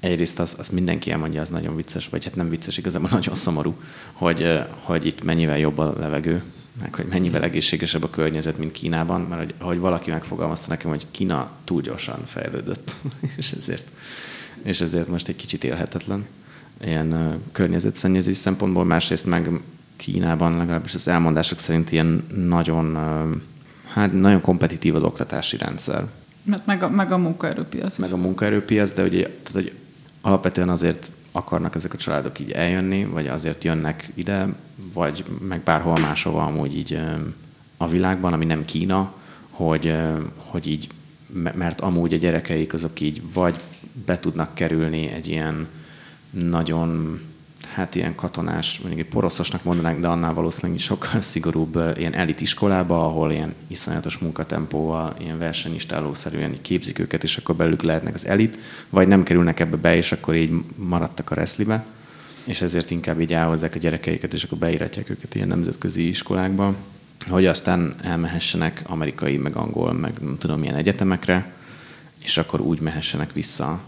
[0.00, 3.74] egyrészt az, az mindenki elmondja, az nagyon vicces, vagy hát nem vicces, igazából nagyon szomorú,
[4.12, 6.42] hogy, hogy itt mennyivel jobb a levegő,
[6.80, 11.06] meg hogy mennyivel egészségesebb a környezet, mint Kínában, mert hogy, ahogy valaki megfogalmazta nekem, hogy
[11.10, 12.92] Kína túl gyorsan fejlődött,
[13.36, 13.90] és ezért,
[14.62, 16.26] és ezért most egy kicsit élhetetlen
[16.84, 19.50] ilyen környezetszennyezés szempontból, másrészt meg
[19.96, 22.98] Kínában legalábbis az elmondások szerint ilyen nagyon,
[23.92, 26.04] hát nagyon kompetitív az oktatási rendszer.
[26.42, 27.96] Mert meg a, meg a munkaerőpiac.
[27.96, 29.72] Meg a munkaerőpiac, de ugye tehát, hogy
[30.26, 34.46] alapvetően azért akarnak ezek a családok így eljönni, vagy azért jönnek ide,
[34.94, 36.98] vagy meg bárhol máshova amúgy így
[37.76, 39.12] a világban, ami nem Kína,
[39.50, 39.94] hogy,
[40.36, 40.88] hogy így,
[41.54, 43.54] mert amúgy a gyerekeik azok így vagy
[44.06, 45.66] be tudnak kerülni egy ilyen
[46.30, 47.20] nagyon,
[47.76, 53.04] hát ilyen katonás, mondjuk egy poroszosnak mondanánk, de annál valószínűleg sokkal szigorúbb ilyen elit iskolába,
[53.04, 58.58] ahol ilyen iszonyatos munkatempóval, ilyen versenyistálószerűen így képzik őket, és akkor belük lehetnek az elit,
[58.88, 61.84] vagy nem kerülnek ebbe be, és akkor így maradtak a reszlibe,
[62.44, 66.74] és ezért inkább így elhozzák a gyerekeiket, és akkor beíratják őket ilyen nemzetközi iskolákba,
[67.28, 71.52] hogy aztán elmehessenek amerikai, meg angol, meg nem tudom milyen egyetemekre,
[72.18, 73.80] és akkor úgy mehessenek vissza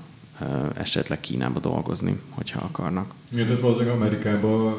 [0.75, 3.13] esetleg Kínába dolgozni, hogyha akarnak.
[3.33, 4.79] Igen, tehát valószínűleg Amerikába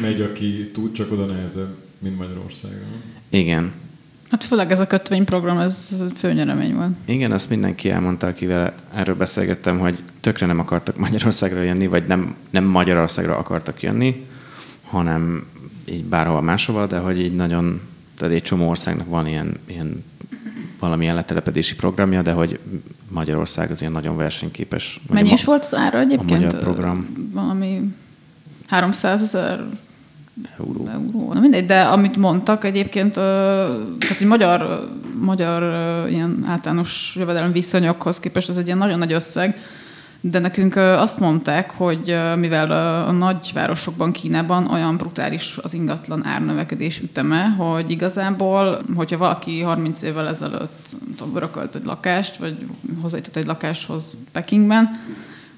[0.00, 2.86] megy, aki tud, csak oda nehezebb, mint Magyarországra.
[3.28, 3.72] Igen.
[4.30, 6.90] Hát főleg ez a kötvényprogram, ez főnyeremény volt.
[7.04, 12.34] Igen, azt mindenki elmondta, akivel erről beszélgettem, hogy tökre nem akartak Magyarországra jönni, vagy nem,
[12.50, 14.26] nem Magyarországra akartak jönni,
[14.82, 15.46] hanem
[15.84, 17.80] így bárhova máshova, de hogy így nagyon,
[18.16, 20.04] tehát egy csomó országnak van ilyen, ilyen
[20.82, 22.58] valamilyen letelepedési programja, de hogy
[23.08, 25.00] Magyarország az ilyen nagyon versenyképes.
[25.10, 26.40] Mennyi is volt az ára egyébként?
[26.40, 27.28] A magyar program.
[27.32, 27.94] Valami
[28.66, 29.64] 300 ezer
[30.58, 30.88] euró.
[30.92, 31.32] euró.
[31.32, 34.88] Na mindegy, de amit mondtak egyébként, tehát egy magyar,
[35.20, 35.62] magyar
[36.08, 39.58] ilyen általános jövedelem viszonyokhoz képest ez egy ilyen nagyon nagy összeg,
[40.24, 42.70] de nekünk azt mondták, hogy mivel
[43.06, 50.28] a nagyvárosokban, Kínában olyan brutális az ingatlan árnövekedés üteme, hogy igazából, hogyha valaki 30 évvel
[50.28, 52.66] ezelőtt tudom, örökölt egy lakást, vagy
[53.00, 54.90] hozzájutott egy lakáshoz Pekingben,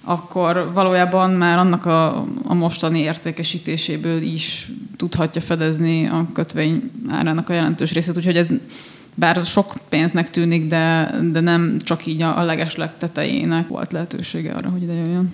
[0.05, 7.53] akkor valójában már annak a, a mostani értékesítéséből is tudhatja fedezni a kötvény árának a
[7.53, 8.17] jelentős részét.
[8.17, 8.49] Úgyhogy ez
[9.15, 14.53] bár sok pénznek tűnik, de, de nem csak így a, a legesleg tetejének volt lehetősége
[14.53, 15.33] arra, hogy ide jöjjön.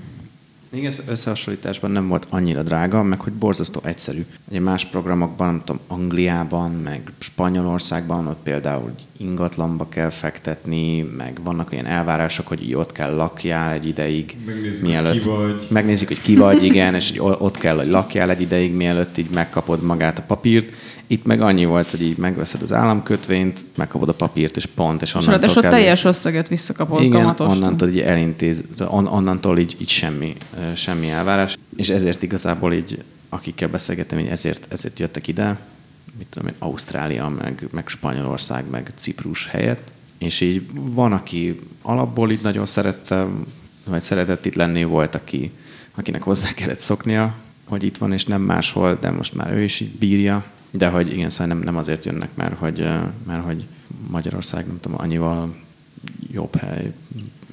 [0.73, 4.25] Még ez összehasonlításban nem volt annyira drága, meg hogy borzasztó egyszerű.
[4.49, 11.73] Ugye más programokban, nem tudom, Angliában, meg Spanyolországban, ott például ingatlanba kell fektetni, meg vannak
[11.73, 14.37] olyan elvárások, hogy ott kell lakjál egy ideig.
[14.47, 15.67] Megnézzük, mielőtt, hogy ki vagy.
[15.71, 19.31] Megnézik, hogy ki vagy, igen, és hogy ott kell, hogy lakjál egy ideig, mielőtt így
[19.35, 20.75] megkapod magát a papírt.
[21.11, 25.15] Itt meg annyi volt, hogy így megveszed az államkötvényt, megkapod a papírt, és pont, és
[25.15, 27.57] onnantól és a teljes összeget visszakapod Igen, kamatostól.
[27.57, 30.37] onnantól így elintéz, on, onnantól így, így semmi,
[30.75, 31.59] semmi elvárás.
[31.77, 35.59] És ezért igazából így, akikkel beszélgetem, így ezért, ezért jöttek ide,
[36.19, 39.93] mit tudom én, Ausztrália, meg, meg Spanyolország, meg Ciprus helyett.
[40.19, 43.27] És így van, aki alapból így nagyon szerette,
[43.87, 45.51] vagy szeretett itt lenni, volt, aki,
[45.95, 49.81] akinek hozzá kellett szoknia, hogy itt van, és nem máshol, de most már ő is
[49.81, 50.45] így bírja.
[50.73, 52.89] De hogy igen, szóval nem, nem azért jönnek, mert hogy,
[53.27, 53.65] mert hogy
[54.11, 55.55] Magyarország, nem tudom, annyival
[56.33, 56.93] jobb hely,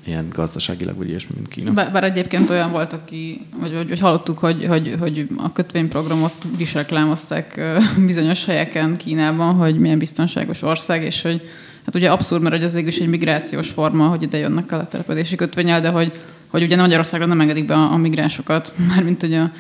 [0.07, 1.71] ilyen gazdaságilag, vagy ilyesmi, mint Kína.
[1.71, 6.33] Bár, bár egyébként olyan volt, aki, vagy, vagy, vagy hallottuk, hogy, hogy, hogy a kötvényprogramot
[6.57, 7.61] is reklámozták
[8.05, 11.41] bizonyos helyeken Kínában, hogy milyen biztonságos ország, és hogy
[11.85, 15.35] hát ugye abszurd, mert ez végül is egy migrációs forma, hogy ide jönnek a letelepedési
[15.35, 16.11] kötvényel, de hogy,
[16.47, 19.51] hogy ugye Magyarországra nem engedik be a, a migránsokat, mármint hogy a,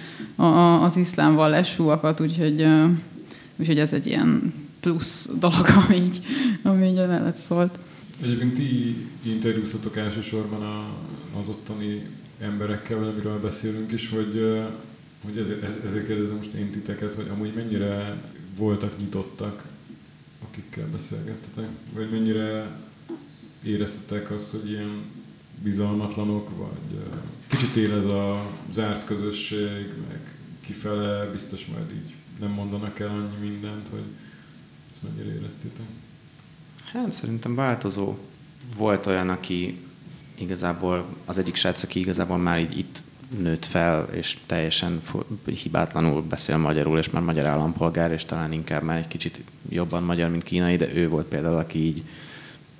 [0.43, 2.67] a, az iszlám vallásúakat, úgyhogy
[3.57, 6.21] Úgyhogy ez egy ilyen plusz dolog, ami így,
[6.61, 7.79] ami így mellett szólt.
[8.21, 10.89] Egyébként ti interjúztatok elsősorban a,
[11.39, 12.05] az ottani
[12.39, 14.63] emberekkel, amiről beszélünk is, hogy,
[15.23, 18.21] hogy ezért, ezért kérdezem most én titeket, hogy amúgy mennyire
[18.55, 19.63] voltak nyitottak,
[20.47, 22.77] akikkel beszélgettetek, vagy mennyire
[23.63, 24.91] éreztetek azt, hogy ilyen
[25.63, 26.99] bizalmatlanok, vagy
[27.47, 33.49] kicsit él ez a zárt közösség, meg kifele biztos majd így nem mondanak el annyi
[33.49, 34.03] mindent, hogy
[34.91, 35.85] ezt mennyire éreztétek?
[36.91, 38.15] Hát szerintem változó.
[38.77, 39.79] Volt olyan, aki
[40.35, 43.01] igazából, az egyik srác, aki igazából már így itt
[43.41, 45.01] nőtt fel, és teljesen
[45.45, 50.29] hibátlanul beszél magyarul, és már magyar állampolgár, és talán inkább már egy kicsit jobban magyar,
[50.29, 52.03] mint kínai, de ő volt például, aki így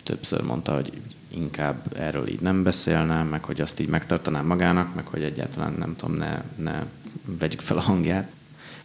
[0.04, 0.92] többször mondta, hogy
[1.28, 5.96] inkább erről így nem beszélne, meg hogy azt így megtartaná magának, meg hogy egyáltalán nem
[5.96, 6.84] tudom, ne, ne
[7.26, 8.32] vegyük fel a hangját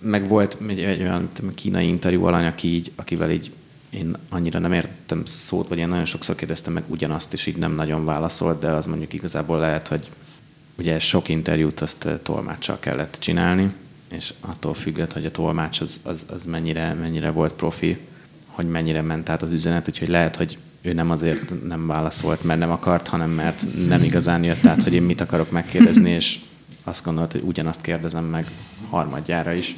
[0.02, 3.52] meg volt egy, egy olyan kínai interjú alany, aki így, akivel így
[3.90, 7.74] én annyira nem értettem szót, vagy én nagyon sokszor kérdeztem meg ugyanazt, és így nem
[7.74, 10.08] nagyon válaszolt, de az mondjuk igazából lehet, hogy
[10.78, 13.72] ugye sok interjút azt eh, tolmáccsal kellett csinálni,
[14.08, 17.98] és attól függött, hogy a tolmács az, az, az mennyire, mennyire volt profi,
[18.46, 22.58] hogy mennyire ment át az üzenet, úgyhogy lehet, hogy ő nem azért nem válaszolt, mert
[22.58, 26.38] nem akart, hanem mert nem igazán jött át, hogy én mit akarok megkérdezni, és
[26.84, 28.46] azt gondolt, hogy ugyanazt kérdezem meg
[28.92, 29.76] harmadjára is.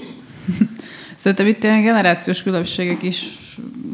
[1.17, 3.39] Szerintem itt ilyen generációs különbségek is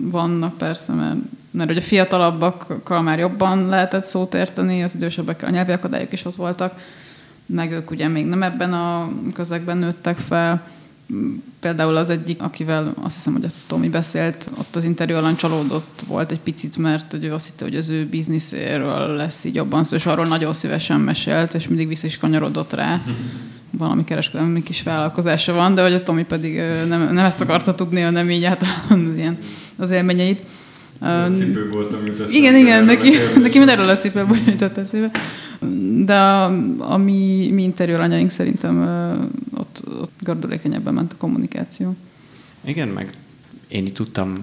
[0.01, 1.19] vannak persze, mert,
[1.51, 6.25] mert hogy a fiatalabbakkal már jobban lehetett szót érteni, az idősebbekkel a nyelvi akadályok is
[6.25, 6.81] ott voltak,
[7.47, 10.67] meg ők ugye még nem ebben a közegben nőttek fel.
[11.61, 16.03] Például az egyik, akivel azt hiszem, hogy a Tomi beszélt, ott az interjú alany csalódott
[16.07, 19.85] volt egy picit, mert hogy ő azt hitte, hogy az ő bizniszéről lesz így jobban
[19.85, 23.01] szó, és arról nagyon szívesen mesélt, és mindig vissza is kanyarodott rá.
[23.71, 26.57] valami kereskedelmi kis vállalkozása van, de hogy a Tomi pedig
[26.89, 29.39] nem, nem ezt akarta tudni, hanem így általán az, ilyen,
[29.77, 30.43] az élményeit.
[31.01, 35.11] A cipő volt, ami Igen, igen, neki, neki mindenről a cipőből jutott eszébe.
[36.05, 36.45] De a,
[36.79, 38.83] a mi, mi anyaink szerintem
[39.57, 41.97] ott, ott gördülékenyebben ment a kommunikáció.
[42.65, 43.11] Igen, meg
[43.69, 44.35] én itt tudtam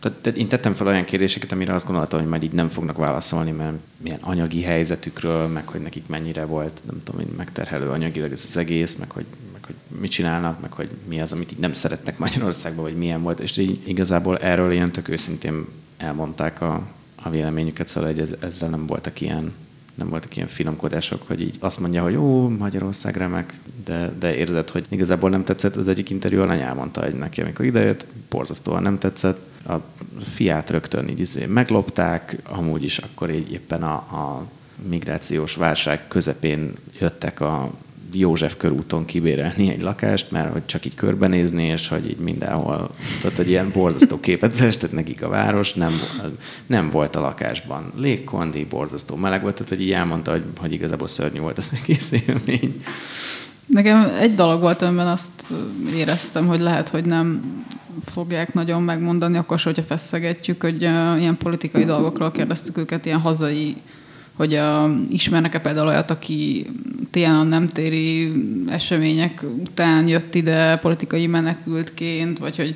[0.00, 3.50] tehát én tettem fel olyan kérdéseket, amire azt gondoltam, hogy majd így nem fognak válaszolni,
[3.50, 8.44] mert milyen anyagi helyzetükről, meg hogy nekik mennyire volt, nem tudom, hogy megterhelő anyagilag ez
[8.46, 11.72] az egész, meg hogy, meg hogy mit csinálnak, meg hogy mi az, amit így nem
[11.72, 13.40] szeretnek Magyarországban, vagy milyen volt.
[13.40, 16.86] És így igazából erről ilyen tök őszintén elmondták a,
[17.22, 19.52] a véleményüket, szóval hogy ez, ezzel nem voltak ilyen
[19.94, 24.70] nem voltak ilyen finomkodások, hogy így azt mondja, hogy ó, Magyarország remek, de, de érzed,
[24.70, 25.76] hogy igazából nem tetszett.
[25.76, 29.38] Az egyik interjú alany elmondta, hogy neki, amikor idejött, borzasztóan nem tetszett.
[29.66, 29.74] A
[30.22, 34.46] fiát rögtön így izé meglopták, amúgy is akkor így éppen a, a
[34.88, 37.70] migrációs válság közepén jöttek a
[38.12, 43.38] József körúton kibérelni egy lakást, mert hogy csak így körbenézni, és hogy így mindenhol, tehát
[43.38, 45.92] egy ilyen borzasztó képet festett nekik a város, nem,
[46.66, 51.08] nem volt a lakásban légkondi, borzasztó meleg volt, tehát hogy így elmondta, hogy, hogy igazából
[51.08, 52.82] szörnyű volt az egész élmény.
[53.70, 55.44] Nekem egy dolog volt, amiben azt
[55.96, 57.42] éreztem, hogy lehet, hogy nem
[58.04, 63.20] fogják nagyon megmondani, akkor se, hogyha feszegetjük, hogy uh, ilyen politikai dolgokról kérdeztük őket, ilyen
[63.20, 63.76] hazai
[64.40, 66.66] hogy a, ismernek-e például olyat, aki
[67.10, 68.32] télen nem téri
[68.68, 72.74] események után jött ide politikai menekültként, vagy hogy,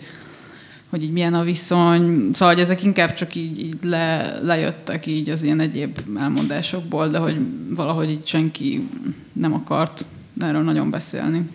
[0.91, 2.31] hogy így milyen a viszony.
[2.33, 7.19] Szóval, hogy ezek inkább csak így, így le, lejöttek így az ilyen egyéb elmondásokból, de
[7.19, 7.37] hogy
[7.69, 8.89] valahogy így senki
[9.33, 10.05] nem akart
[10.41, 11.51] erről nagyon beszélni.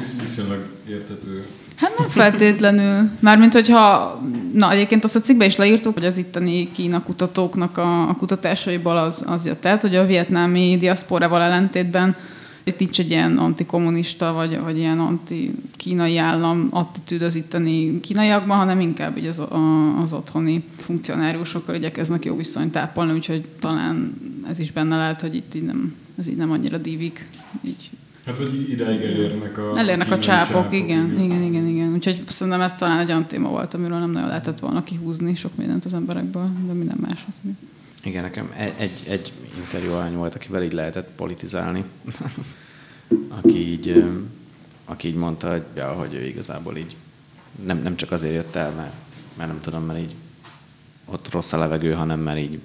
[0.00, 3.10] Ez viszonylag értető Hát nem feltétlenül.
[3.20, 4.20] Mármint, hogyha,
[4.52, 8.96] na egyébként azt a cikkbe is leírtuk, hogy az itteni Kína kutatóknak a, a kutatásaiból
[8.96, 12.16] az, az jött el, hogy a vietnámi diaszporával ellentétben
[12.64, 18.80] itt nincs egy ilyen antikommunista, vagy, vagy ilyen anti-kínai állam attitűd az itteni kínaiakban, hanem
[18.80, 24.14] inkább így az, a, az otthoni funkcionáriusokkal igyekeznek jó viszonyt ápolni, úgyhogy talán
[24.50, 27.28] ez is benne lehet, hogy itt így nem, ez így nem annyira dívik,
[27.64, 27.90] így
[28.26, 31.92] Hát, hogy ideig elérnek a Elérnek a csápok, csápok igen, igen, igen, igen, igen.
[31.92, 35.56] Úgyhogy szerintem ez talán egy olyan téma volt, amiről nem nagyon lehetett volna kihúzni sok
[35.56, 37.24] mindent az emberekből, de minden más.
[37.28, 37.56] Az mi.
[38.02, 41.84] Igen, nekem egy, egy, egy interjú alany volt, akivel így lehetett politizálni.
[43.38, 44.04] aki így,
[44.84, 46.96] aki így mondta, hogy, ja, hogy ő igazából így
[47.64, 48.92] nem, nem csak azért jött el, mert,
[49.36, 50.14] mert nem tudom, mert így
[51.04, 52.60] ott rossz a levegő, hanem mert így,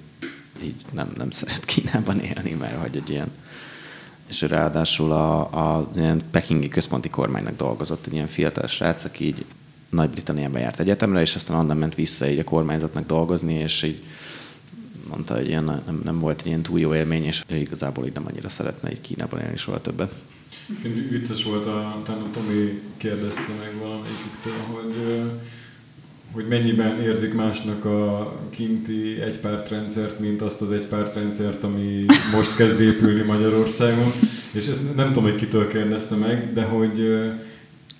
[0.62, 3.28] így nem, nem szeret Kínában élni, mert hogy egy ilyen
[4.32, 9.44] és ráadásul a, a ilyen pekingi központi kormánynak dolgozott egy ilyen fiatal srác, aki így
[9.90, 14.02] Nagy-Britanniában járt egyetemre, és aztán onnan ment vissza így a kormányzatnak dolgozni, és így
[15.08, 18.14] mondta, hogy ilyen, nem, nem volt egy ilyen túl jó élmény, és ő igazából így
[18.14, 20.12] nem annyira szeretne egy Kínában élni soha többet.
[21.10, 25.22] Vicces volt, a, talán a Tomi kérdezte meg valamelyiküktől, hogy
[26.32, 33.22] hogy mennyiben érzik másnak a kinti egypártrendszert, mint azt az egypártrendszert, ami most kezd épülni
[33.22, 34.12] Magyarországon.
[34.52, 37.14] És ezt nem tudom, hogy kitől kérdezte meg, de hogy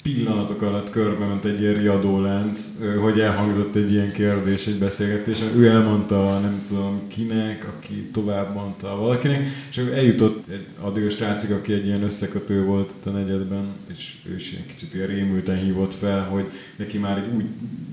[0.02, 2.60] pillanatok alatt körbe ment egy ilyen riadólánc,
[3.00, 5.48] hogy elhangzott egy ilyen kérdés egy beszélgetésen.
[5.56, 11.72] Ő elmondta, nem tudom kinek, aki tovább mondta valakinek, és eljutott egy adő srácig, aki
[11.72, 15.94] egy ilyen összekötő volt itt a negyedben, és ő is ilyen kicsit ilyen rémülten hívott
[15.94, 16.44] fel, hogy
[16.76, 17.44] neki már egy úgy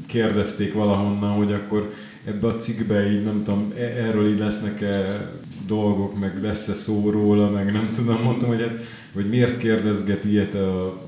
[0.05, 1.93] kérdezték valahonnan, hogy akkor
[2.25, 5.29] ebbe a cikkbe így nem tudom, e- erről így lesznek-e
[5.69, 8.79] dolgok, meg lesz-e szó róla, meg nem tudom, mondtam, hogy, hát,
[9.13, 10.53] hogy miért kérdezget ilyet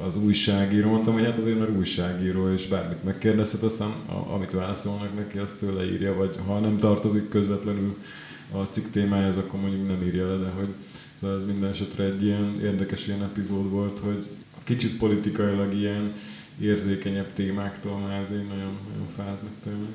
[0.08, 5.16] az újságíró, mondtam, hogy hát azért mert újságíró, és bármit megkérdezhet, aztán a, amit válaszolnak
[5.16, 7.96] neki, azt tőle írja, vagy ha nem tartozik közvetlenül
[8.52, 10.68] a cikk témájához, akkor mondjuk nem írja le, de hogy
[11.20, 14.26] szóval ez minden esetre egy ilyen érdekes ilyen epizód volt, hogy
[14.64, 16.14] kicsit politikailag ilyen
[16.60, 19.88] érzékenyebb témáktól már azért nagyon, nagyon fáznak tőle.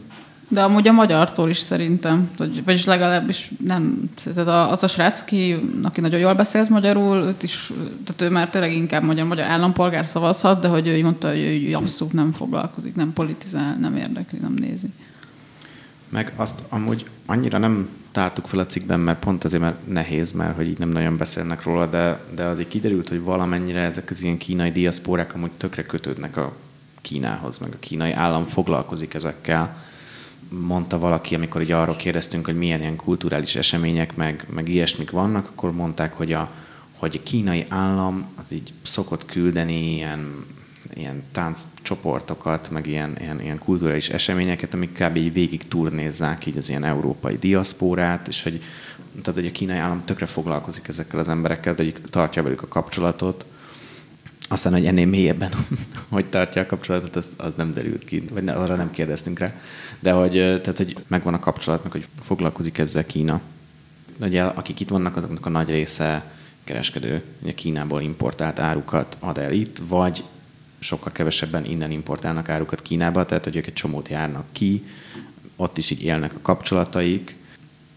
[0.48, 4.10] De amúgy a magyartól is szerintem, vagy, vagyis legalábbis nem.
[4.34, 7.72] Tehát az a srác, aki, aki nagyon jól beszélt magyarul, őt is,
[8.04, 11.74] tehát ő már tényleg inkább magyar, magyar állampolgár szavazhat, de hogy ő mondta, hogy ő
[11.74, 14.86] abszolút nem foglalkozik, nem politizál, nem érdekli, nem nézi.
[16.08, 20.56] Meg azt amúgy annyira nem tártuk fel a cikkben, mert pont azért, mert nehéz, mert
[20.56, 24.36] hogy így nem nagyon beszélnek róla, de, de azért kiderült, hogy valamennyire ezek az ilyen
[24.36, 26.56] kínai diaszpórák amúgy tökre kötődnek a
[27.00, 29.76] Kínához, meg a kínai állam foglalkozik ezekkel.
[30.48, 35.48] Mondta valaki, amikor így arról kérdeztünk, hogy milyen ilyen kulturális események, meg, meg ilyesmik vannak,
[35.48, 36.50] akkor mondták, hogy a,
[36.96, 40.44] hogy a kínai állam az így szokott küldeni ilyen
[40.94, 45.16] ilyen tánccsoportokat, meg ilyen, ilyen, ilyen kulturális eseményeket, amik kb.
[45.16, 48.62] így végig turnézzák így az ilyen európai diaszpórát, és hogy,
[49.22, 52.68] tehát, hogy a kínai állam tökre foglalkozik ezekkel az emberekkel, de hogy tartja velük a
[52.68, 53.44] kapcsolatot,
[54.48, 55.52] Aztán, hogy ennél mélyebben,
[56.08, 59.54] hogy tartja a kapcsolatot, az, az nem derült ki, vagy ne, arra nem kérdeztünk rá.
[60.00, 63.40] De hogy, tehát, hogy megvan a kapcsolat, meg hogy foglalkozik ezzel Kína.
[64.20, 66.24] Ugye, akik itt vannak, azoknak a nagy része
[66.64, 70.24] kereskedő, ugye Kínából importált árukat ad el itt, vagy
[70.78, 74.84] sokkal kevesebben innen importálnak árukat Kínába, tehát hogy ők egy csomót járnak ki,
[75.56, 77.36] ott is így élnek a kapcsolataik,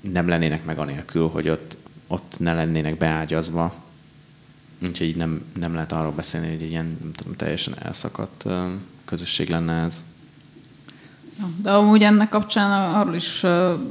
[0.02, 1.78] nem lennének meg anélkül, hogy ott,
[2.08, 3.74] ott ne lennének beágyazva.
[4.82, 8.46] Úgyhogy nem, nem lehet arról beszélni, hogy ilyen nem tudom, teljesen elszakadt
[9.06, 10.04] közösség lenne ez.
[11.62, 13.40] De amúgy ennek kapcsán arról is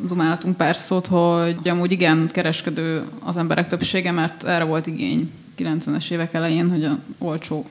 [0.06, 6.10] dumálhatunk pár szót, hogy amúgy igen, kereskedő az emberek többsége, mert erre volt igény 90-es
[6.10, 7.66] évek elején, hogy a olcsó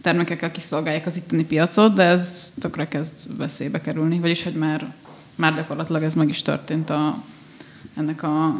[0.00, 4.92] termékekkel kiszolgálják az itteni piacot, de ez tökre kezd veszélybe kerülni, vagyis hogy már,
[5.34, 7.22] már gyakorlatilag ez meg is történt a,
[7.96, 8.54] ennek a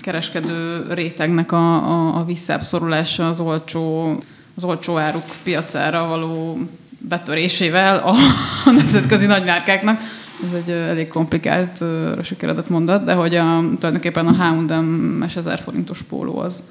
[0.00, 4.16] kereskedő rétegnek a, a, a visszábszorulása az olcsó,
[4.54, 6.58] az olcsó áruk piacára való
[6.98, 8.14] betörésével a,
[8.68, 10.00] a nemzetközi nagymárkáknak.
[10.44, 11.84] Ez egy elég komplikált,
[12.22, 16.62] sikeredett mondat, de hogy a, tulajdonképpen a H&M-es 1000 forintos póló az,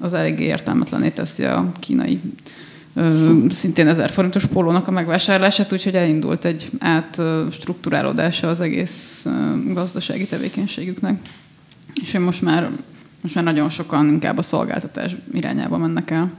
[0.00, 2.20] az elég értelmetlené teszi a kínai
[3.50, 9.26] szintén 1000 forintos pólónak a megvásárlását, úgyhogy elindult egy átstruktúrálódása az egész
[9.66, 11.18] gazdasági tevékenységüknek.
[12.02, 12.70] És most már,
[13.20, 16.32] most már nagyon sokan inkább a szolgáltatás irányába mennek el.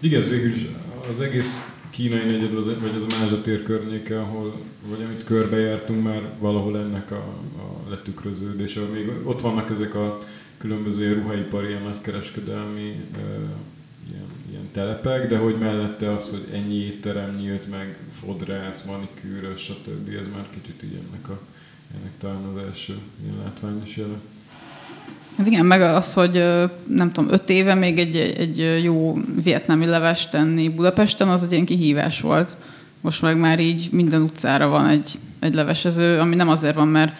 [0.00, 0.66] Igen, végül is
[1.12, 6.22] az egész kínai negyed, vagy az a Mázsa tér környéke, ahol, vagy amit körbejártunk már
[6.38, 8.80] valahol ennek a, a letükröződése.
[8.80, 10.18] Még ott vannak ezek a
[10.58, 13.00] különböző ruhaipari, ilyen nagykereskedelmi
[14.10, 20.08] ilyen, ilyen telepek, de hogy mellette az, hogy ennyi étterem nyílt meg, fodrász, manikűrös, stb.
[20.08, 21.40] Ez már kicsit így ennek, a,
[21.98, 24.18] ennek talán az első ilyen látványos jele.
[25.38, 26.32] Hát igen, meg az, hogy
[26.86, 31.64] nem tudom, öt éve még egy, egy jó vietnámi leves tenni Budapesten, az egy ilyen
[31.64, 32.56] kihívás volt.
[33.00, 37.18] Most meg már így minden utcára van egy, egy levesező, ami nem azért van, mert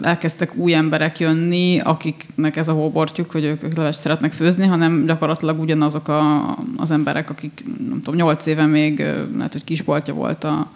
[0.00, 5.06] elkezdtek új emberek jönni, akiknek ez a hóbortjuk, hogy ők, ők leves szeretnek főzni, hanem
[5.06, 8.98] gyakorlatilag ugyanazok a, az emberek, akik nem tudom, nyolc éve még
[9.36, 10.70] lehet, hogy kisboltja volt a,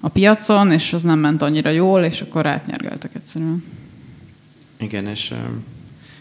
[0.00, 3.64] a piacon, és az nem ment annyira jól, és akkor átnyergeltek egyszerűen.
[4.78, 5.34] Igen, és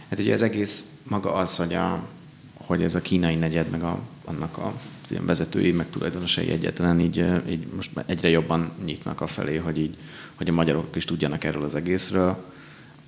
[0.09, 2.07] hát ugye az egész maga az, hogy, a,
[2.53, 6.99] hogy ez a kínai negyed, meg a, annak a az ilyen vezetői, meg tulajdonosai egyetlen
[6.99, 9.97] így, így most egyre jobban nyitnak a felé, hogy így
[10.39, 12.45] hogy a magyarok is tudjanak erről az egészről.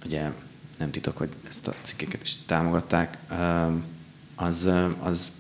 [0.06, 0.32] Ugye
[0.78, 3.18] nem titok, hogy ezt a cikkeket is támogatták.
[4.36, 5.32] Az, az,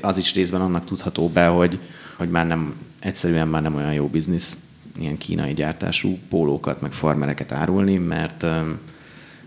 [0.00, 1.80] az is részben annak tudható be, hogy,
[2.16, 4.58] hogy már nem, egyszerűen már nem olyan jó biznisz
[4.98, 8.46] ilyen kínai gyártású pólókat, meg farmereket árulni, mert,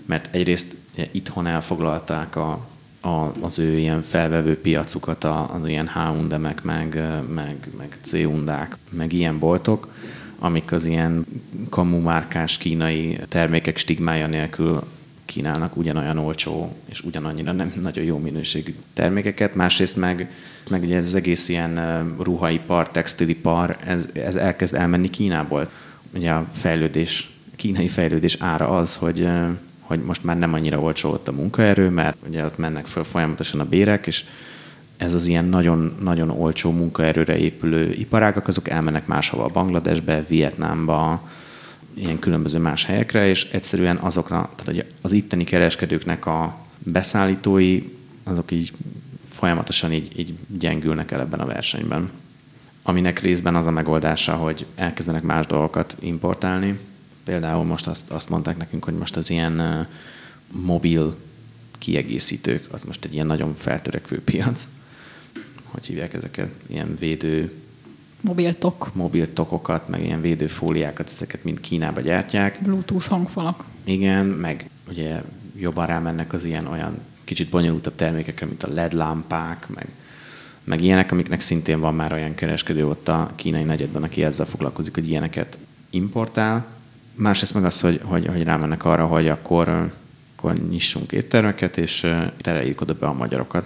[0.06, 0.76] mert egyrészt
[1.12, 2.68] itthon elfoglalták a,
[3.02, 7.02] a, az ő ilyen felvevő piacukat, az ilyen H&M-ek, meg,
[7.34, 9.88] meg, meg C-undák, meg ilyen boltok,
[10.40, 11.26] amik az ilyen
[11.70, 14.84] kamu márkás kínai termékek stigmája nélkül
[15.26, 19.56] kínálnak ugyanolyan olcsó és ugyanannyira nem nagyon jó minőségű termékeket.
[19.56, 20.32] Másrészt meg,
[20.70, 25.70] meg ugye ez az egész ilyen ruhaipar, textilipar, ez, ez elkezd elmenni Kínából.
[26.14, 29.28] Ugye a fejlődés, kínai fejlődés ára az, hogy,
[29.84, 33.60] hogy most már nem annyira olcsó ott a munkaerő, mert ugye ott mennek föl folyamatosan
[33.60, 34.26] a bérek, és
[34.98, 41.30] ez az ilyen nagyon, nagyon olcsó munkaerőre épülő iparágak, azok elmennek máshova, Bangladesbe, Vietnámba,
[41.94, 47.84] ilyen különböző más helyekre, és egyszerűen azokra, tehát az itteni kereskedőknek a beszállítói,
[48.24, 48.72] azok így
[49.30, 52.12] folyamatosan így, így gyengülnek el ebben a versenyben.
[52.84, 56.80] Aminek részben az a megoldása, hogy elkezdenek más dolgokat importálni.
[57.24, 59.88] Például most azt, azt mondták nekünk, hogy most az ilyen
[60.52, 61.16] mobil
[61.78, 64.68] kiegészítők, az most egy ilyen nagyon feltörekvő piac
[65.74, 67.52] hogy hívják ezeket, ilyen védő
[68.22, 68.90] Mobiltok.
[68.94, 72.60] Mobiltokokat, meg ilyen védőfóliákat, ezeket mind Kínába gyártják.
[72.62, 73.64] Bluetooth hangfalak.
[73.84, 75.22] Igen, meg ugye
[75.58, 79.88] jobban rámennek az ilyen olyan kicsit bonyolultabb termékekre, mint a LED lámpák, meg,
[80.64, 84.94] meg ilyenek, amiknek szintén van már olyan kereskedő ott a kínai negyedben, aki ezzel foglalkozik,
[84.94, 85.58] hogy ilyeneket
[85.90, 86.66] importál.
[87.16, 89.92] Másrészt meg az, hogy, hogy, hogy rámennek arra, hogy akkor,
[90.36, 92.08] akkor nyissunk éttermeket, és
[92.42, 93.66] tereljük oda be a magyarokat.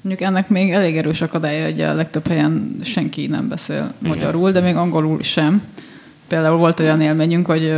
[0.00, 4.16] Mondjuk ennek még elég erős akadálya, hogy a legtöbb helyen senki nem beszél Igen.
[4.16, 5.62] magyarul, de még angolul sem.
[6.28, 7.74] Például volt olyan élményünk, hogy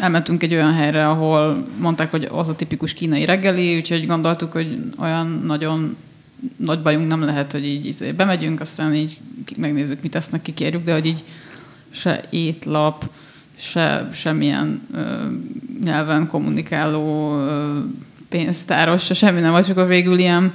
[0.00, 4.78] elmentünk egy olyan helyre, ahol mondták, hogy az a tipikus kínai reggeli, úgyhogy gondoltuk, hogy
[4.98, 5.96] olyan nagyon
[6.56, 9.18] nagy bajunk nem lehet, hogy így izé, bemegyünk, aztán így
[9.56, 11.24] megnézzük, mit tesznek, kikérjük, de hogy így
[11.90, 13.10] se étlap,
[13.60, 15.00] se semmilyen ö,
[15.84, 17.78] nyelven kommunikáló ö,
[18.28, 20.52] pénztáros, se semmi nem volt, csak akkor végül ilyen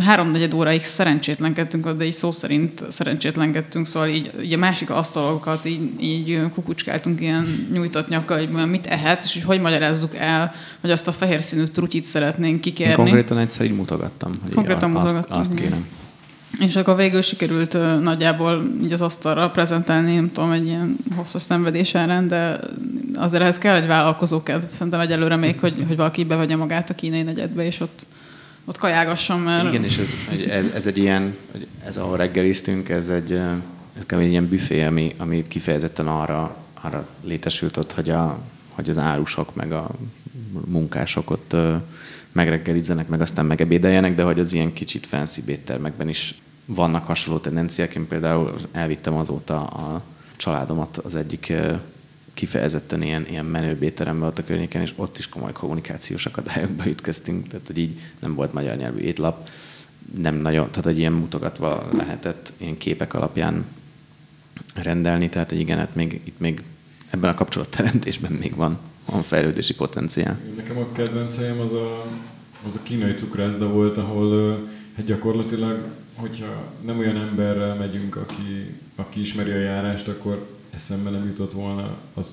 [0.00, 5.90] háromnegyed óráig szerencsétlenkedtünk, de így szó szerint szerencsétlenkedtünk, szóval így, így a másik asztalokat így,
[6.00, 11.08] így kukucskáltunk ilyen nyújtott nyakkal, hogy mit ehet, és hogy hogy magyarázzuk el, hogy azt
[11.08, 12.90] a fehér színű trutyit szeretnénk kikérni.
[12.92, 15.86] Én konkrétan egyszer így mutogattam, hogy konkrétan azt, azt kérem.
[16.60, 21.42] És akkor végül sikerült uh, nagyjából így az asztalra prezentálni, nem tudom, egy ilyen hosszas
[21.42, 22.60] szenvedés ellen, de
[23.14, 24.68] azért ehhez kell egy vállalkozókedv.
[24.68, 28.06] Szerintem egyelőre még, hogy, hogy valaki bevegye magát a kínai negyedbe, és ott
[28.68, 29.68] ott kajágasson, mert...
[29.68, 30.14] Igen, és ez,
[30.48, 31.36] ez, ez egy ilyen,
[31.86, 37.76] ez ahol reggeliztünk, ez egy, ez egy ilyen büfé, ami, ami kifejezetten arra, arra létesült
[37.76, 38.38] ott, hogy, a,
[38.68, 39.90] hogy az árusok meg a
[40.64, 41.56] munkások ott
[42.36, 46.34] megreggelizzenek, meg aztán megebédeljenek, de hogy az ilyen kicsit fancy éttermekben is
[46.64, 47.94] vannak hasonló tendenciák.
[47.94, 50.02] Én például elvittem azóta a
[50.36, 51.52] családomat az egyik
[52.34, 57.48] kifejezetten ilyen, ilyen menőbb étterembe volt a környéken, és ott is komoly kommunikációs akadályokba ütköztünk,
[57.48, 59.48] tehát hogy így nem volt magyar nyelvű étlap,
[60.18, 63.64] nem nagyon, tehát egy ilyen mutogatva lehetett ilyen képek alapján
[64.74, 66.62] rendelni, tehát igen, hát még, itt még
[67.10, 68.78] ebben a kapcsolatteremtésben még van,
[69.10, 70.38] van fejlődési potenciál.
[70.56, 72.06] Nekem a kedvenc helyem az a,
[72.68, 74.58] az a kínai cukrászda volt, ahol
[74.96, 75.84] hát gyakorlatilag,
[76.14, 81.96] hogyha nem olyan emberrel megyünk, aki, aki ismeri a járást, akkor eszembe nem jutott volna
[82.14, 82.32] az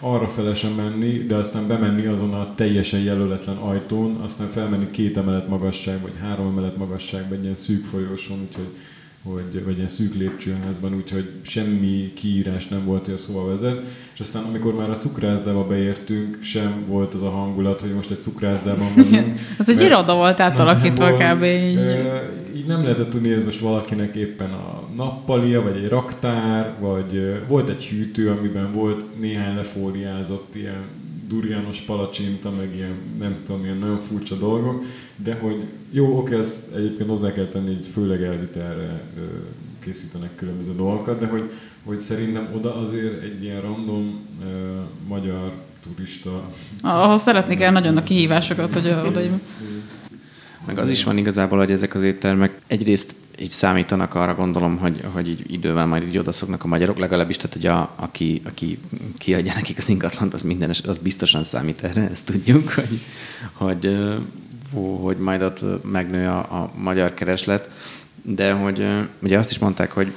[0.00, 5.16] arra fele sem menni, de aztán bemenni azon a teljesen jelöletlen ajtón, aztán felmenni két
[5.16, 8.68] emelet magasság, vagy három emelet magasságban egy ilyen szűk folyosón, úgyhogy
[9.32, 13.82] hogy, vagy ilyen szűk lépcsőházban, úgyhogy semmi kiírás nem volt, hogy a szóval vezet.
[14.14, 18.22] És aztán amikor már a cukrászdába beértünk, sem volt az a hangulat, hogy most egy
[18.22, 19.38] cukrászdában vagyunk.
[19.58, 21.42] az egy iroda volt átalakítva kb.
[21.42, 21.78] Így.
[22.56, 27.42] így nem lehetett tudni, hogy ez most valakinek éppen a nappalia, vagy egy raktár, vagy
[27.48, 30.82] volt egy hűtő, amiben volt néhány lefóliázott ilyen
[31.28, 34.84] durjános palacsinta, meg ilyen, nem tudom, ilyen nagyon furcsa dolgok,
[35.16, 39.02] de hogy jó, oké, ezt egyébként hozzá kell tenni, hogy főleg elvitelre
[39.78, 41.50] készítenek különböző dolgokat, de hogy,
[41.84, 44.46] hogy szerintem oda azért egy ilyen random uh,
[45.08, 45.52] magyar
[45.82, 46.50] turista...
[46.82, 49.20] Ahhoz szeretni kell nagyon a kihívásokat, hogy oda
[50.66, 55.04] meg az is van igazából, hogy ezek az éttermek egyrészt így számítanak arra gondolom, hogy,
[55.12, 58.78] hogy így idővel majd így odaszoknak a magyarok, legalábbis, tehát hogy a, aki, aki
[59.16, 63.00] kiadja nekik az ingatlant, az minden, az biztosan számít erre, ezt tudjuk, hogy,
[63.52, 63.98] hogy,
[65.00, 67.70] hogy majd ott megnő a, a magyar kereslet,
[68.22, 68.86] de hogy
[69.18, 70.12] ugye azt is mondták, hogy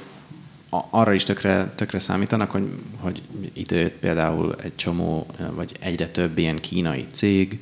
[0.90, 2.68] arra is tökre, tökre számítanak, hogy,
[3.00, 7.58] hogy időt például egy csomó, vagy egyre több ilyen kínai cég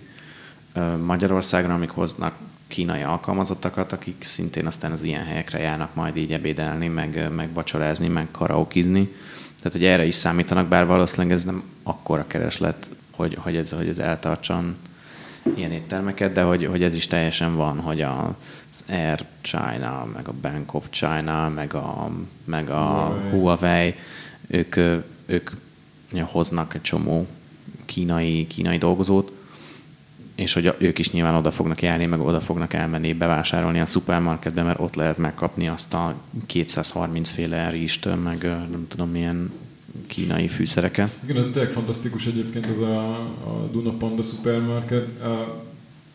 [1.05, 2.35] Magyarországra, amik hoznak
[2.71, 8.09] kínai alkalmazottakat, akik szintén aztán az ilyen helyekre járnak majd így ebédelni, meg, meg vacsorázni,
[8.09, 9.14] meg karaokizni.
[9.57, 13.89] Tehát, hogy erre is számítanak, bár valószínűleg ez nem akkora kereslet, hogy, hogy, ez, hogy
[13.89, 14.77] ez eltartson
[15.57, 20.33] ilyen éttermeket, de hogy, hogy ez is teljesen van, hogy az Air China, meg a
[20.41, 22.11] Bank of China, meg a,
[22.45, 23.95] meg a Huawei,
[24.47, 24.77] ők,
[25.27, 25.51] ők
[26.21, 27.27] hoznak egy csomó
[27.85, 29.33] kínai, kínai dolgozót,
[30.41, 34.62] és hogy ők is nyilván oda fognak járni, meg oda fognak elmenni bevásárolni a szupermarketbe,
[34.62, 36.14] mert ott lehet megkapni azt a
[36.47, 39.53] 230 féle ríst, meg nem tudom milyen
[40.07, 41.11] kínai fűszereket.
[41.24, 43.09] Igen, ez tényleg fantasztikus egyébként az a,
[43.45, 45.07] a Duna Panda szupermarket,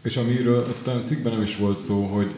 [0.01, 2.31] és amiről a cikkben nem is volt szó, hogy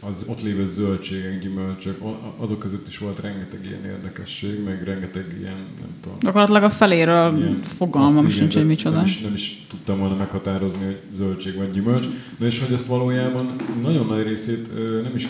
[0.00, 2.00] az ott lévő zöldségek, gyümölcsök,
[2.36, 6.18] azok között is volt rengeteg ilyen érdekesség, meg rengeteg ilyen, nem tudom.
[6.20, 8.96] Gyakorlatilag a feléről ilyen, fogalmam sincs, hogy micsoda.
[8.96, 12.06] Nem is, nem is tudtam volna meghatározni, hogy zöldség vagy gyümölcs.
[12.36, 15.28] De és hogy ezt valójában nagyon nagy részét nem is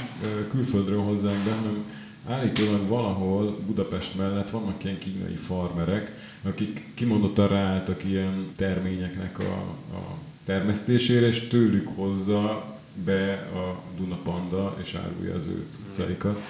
[0.51, 1.85] külföldről hozzánk be, hanem
[2.29, 6.13] állítólag valahol Budapest mellett vannak ilyen kínai farmerek,
[6.43, 9.53] akik kimondottan ráálltak ilyen terményeknek a,
[9.97, 16.41] a termesztésére, és tőlük hozza be a Duna Panda, és árulja az ő cuccaikat.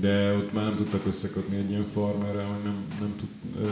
[0.00, 3.28] De ott már nem tudtak összekötni egy ilyen farmerrel, hogy nem, nem, tud,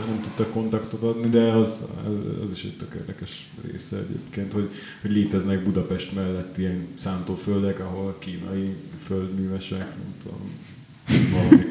[0.07, 4.69] nem tudtak kontaktot adni, de az, az, az is egy tök érdekes része egyébként, hogy,
[5.01, 10.59] hogy léteznek Budapest mellett ilyen szántóföldek, ahol kínai földművesek, nem tudom,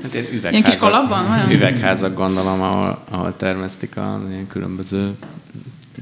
[0.02, 1.50] Hát ilyen üvegházak, ilyen kis kalapban?
[1.50, 5.14] Üvegházak gondolom, ahol, ahol termesztik a ilyen különböző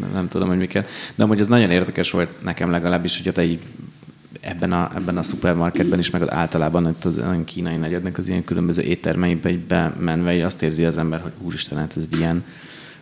[0.00, 0.88] nem, nem tudom, hogy miket.
[1.14, 3.60] De amúgy ez nagyon érdekes volt nekem legalábbis, hogyha te így
[4.40, 8.44] ebben a, ebben a szupermarketben is, meg általában itt az olyan kínai negyednek az ilyen
[8.44, 12.44] különböző éttermeibe egy bemenve, azt érzi az ember, hogy úristen, hát ez egy ilyen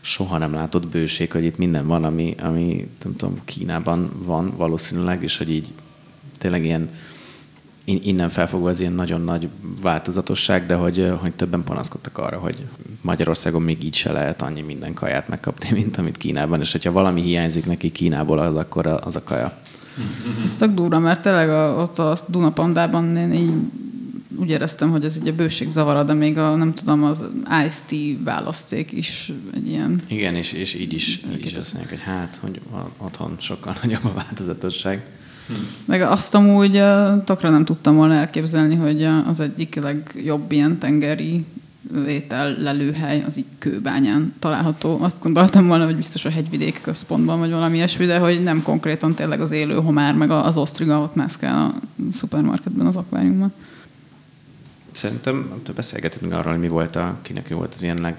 [0.01, 5.23] soha nem látott bőség, hogy itt minden van, ami, ami nem tudom, Kínában van valószínűleg,
[5.23, 5.73] és hogy így
[6.39, 6.89] tényleg ilyen
[7.85, 9.49] innen felfogva az ilyen nagyon nagy
[9.83, 12.67] változatosság, de hogy, hogy többen panaszkodtak arra, hogy
[13.01, 17.21] Magyarországon még így se lehet annyi minden kaját megkapni, mint amit Kínában, és hogyha valami
[17.21, 19.59] hiányzik neki Kínából, az akkor az a kaja.
[20.45, 23.53] Ez tök durva, mert tényleg a, ott a Dunapandában én így
[24.39, 27.25] úgy éreztem, hogy ez egy a bőség zavara, de még a, nem tudom, az
[27.67, 27.95] Ice-T
[28.25, 30.03] választék is egy ilyen...
[30.09, 32.61] Igen, és, és így is, így is azt mondják, hogy hát, hogy
[32.97, 35.05] otthon sokkal nagyobb a változatosság.
[35.85, 36.83] Meg azt amúgy
[37.25, 41.45] tokra nem tudtam volna elképzelni, hogy az egyik legjobb ilyen tengeri
[42.09, 44.99] étel lelőhely az így kőbányán található.
[45.01, 49.15] Azt gondoltam volna, hogy biztos a hegyvidék központban, vagy valami ilyesmi, de hogy nem konkrétan
[49.15, 51.75] tényleg az élő homár, meg az osztriga ott mászkál a
[52.17, 53.53] szupermarketben, az akváriumban.
[54.93, 58.17] Szerintem beszélgetünk arról, hogy mi volt a, kinek volt az ilyen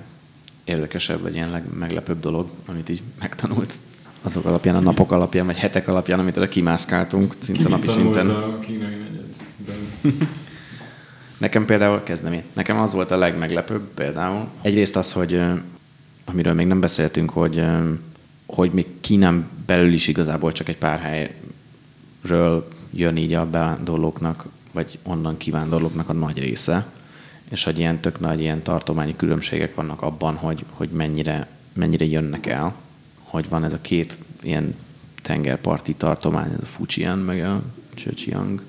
[0.65, 3.77] legérdekesebb, vagy ilyen legmeglepőbb dolog, amit így megtanult
[4.21, 8.29] azok alapján, a napok alapján, vagy hetek alapján, amit kimászkáltunk szinte napi szinten.
[8.29, 10.27] a kínai negyedben?
[11.37, 14.47] Nekem például, kezdem én, nekem az volt a legmeglepőbb például.
[14.61, 15.41] Egyrészt az, hogy
[16.25, 17.65] amiről még nem beszéltünk, hogy,
[18.45, 24.99] hogy még Kínán belül is igazából csak egy pár helyről jön így a bevándorlóknak, vagy
[25.03, 26.85] onnan kivándorlóknak a nagy része,
[27.49, 32.45] és hogy ilyen tök nagy ilyen tartományi különbségek vannak abban, hogy, hogy mennyire, mennyire jönnek
[32.45, 32.75] el,
[33.23, 34.75] hogy van ez a két ilyen
[35.21, 37.61] tengerparti tartomány, ez a Fujian, meg a
[37.97, 38.61] Zhejiang,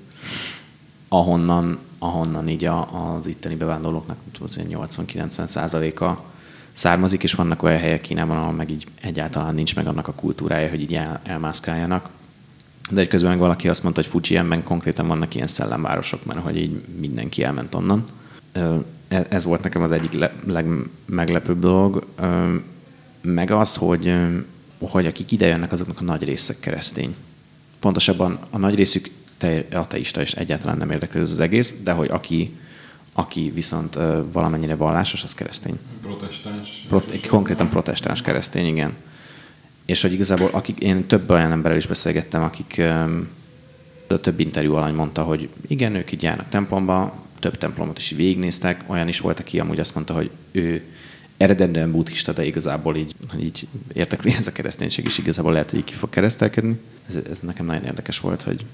[1.07, 6.23] ahonnan, ahonnan így a, az itteni bevándorlóknak 80-90 százaléka
[6.71, 10.69] származik, és vannak olyan helyek Kínában, ahol meg így egyáltalán nincs meg annak a kultúrája,
[10.69, 12.09] hogy így el, elmászkáljanak.
[12.89, 16.57] De egy közben meg valaki azt mondta, hogy Fujianben konkrétan vannak ilyen szellemvárosok, mert hogy
[16.57, 18.05] így mindenki elment onnan.
[18.51, 22.05] E, ez volt nekem az egyik legmeglepőbb dolog.
[23.21, 24.13] Meg az, hogy,
[24.79, 27.15] hogy akik idejönnek, azoknak a nagy részek keresztény.
[27.79, 29.09] Pontosabban a nagy részük
[29.39, 32.57] te, ateista, és egyáltalán nem érdekel ez az egész, de hogy aki,
[33.13, 35.79] aki viszont uh, valamennyire vallásos, az keresztény.
[36.01, 36.85] Protestáns.
[36.87, 38.93] Prot- konkrétan protestáns keresztény, igen.
[39.85, 43.27] És hogy igazából akik, én több olyan emberrel is beszélgettem, akik um,
[44.17, 49.07] több interjú alany mondta, hogy igen, ők így járnak templomba, több templomot is végignéztek, olyan
[49.07, 50.83] is volt, aki amúgy azt mondta, hogy ő
[51.37, 55.85] eredendően buddhista, de igazából így, így értekli ez a kereszténység is, igazából lehet, hogy így
[55.85, 56.79] ki fog keresztelkedni.
[57.07, 58.65] Ez, ez nekem nagyon érdekes volt, hogy,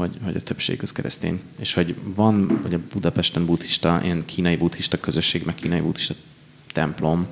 [0.00, 1.40] hogy, hogy a többség az keresztény.
[1.58, 6.14] És hogy van, vagy a Budapesten buddhista, ilyen kínai buddhista közösség, meg kínai buddhista
[6.72, 7.26] templom,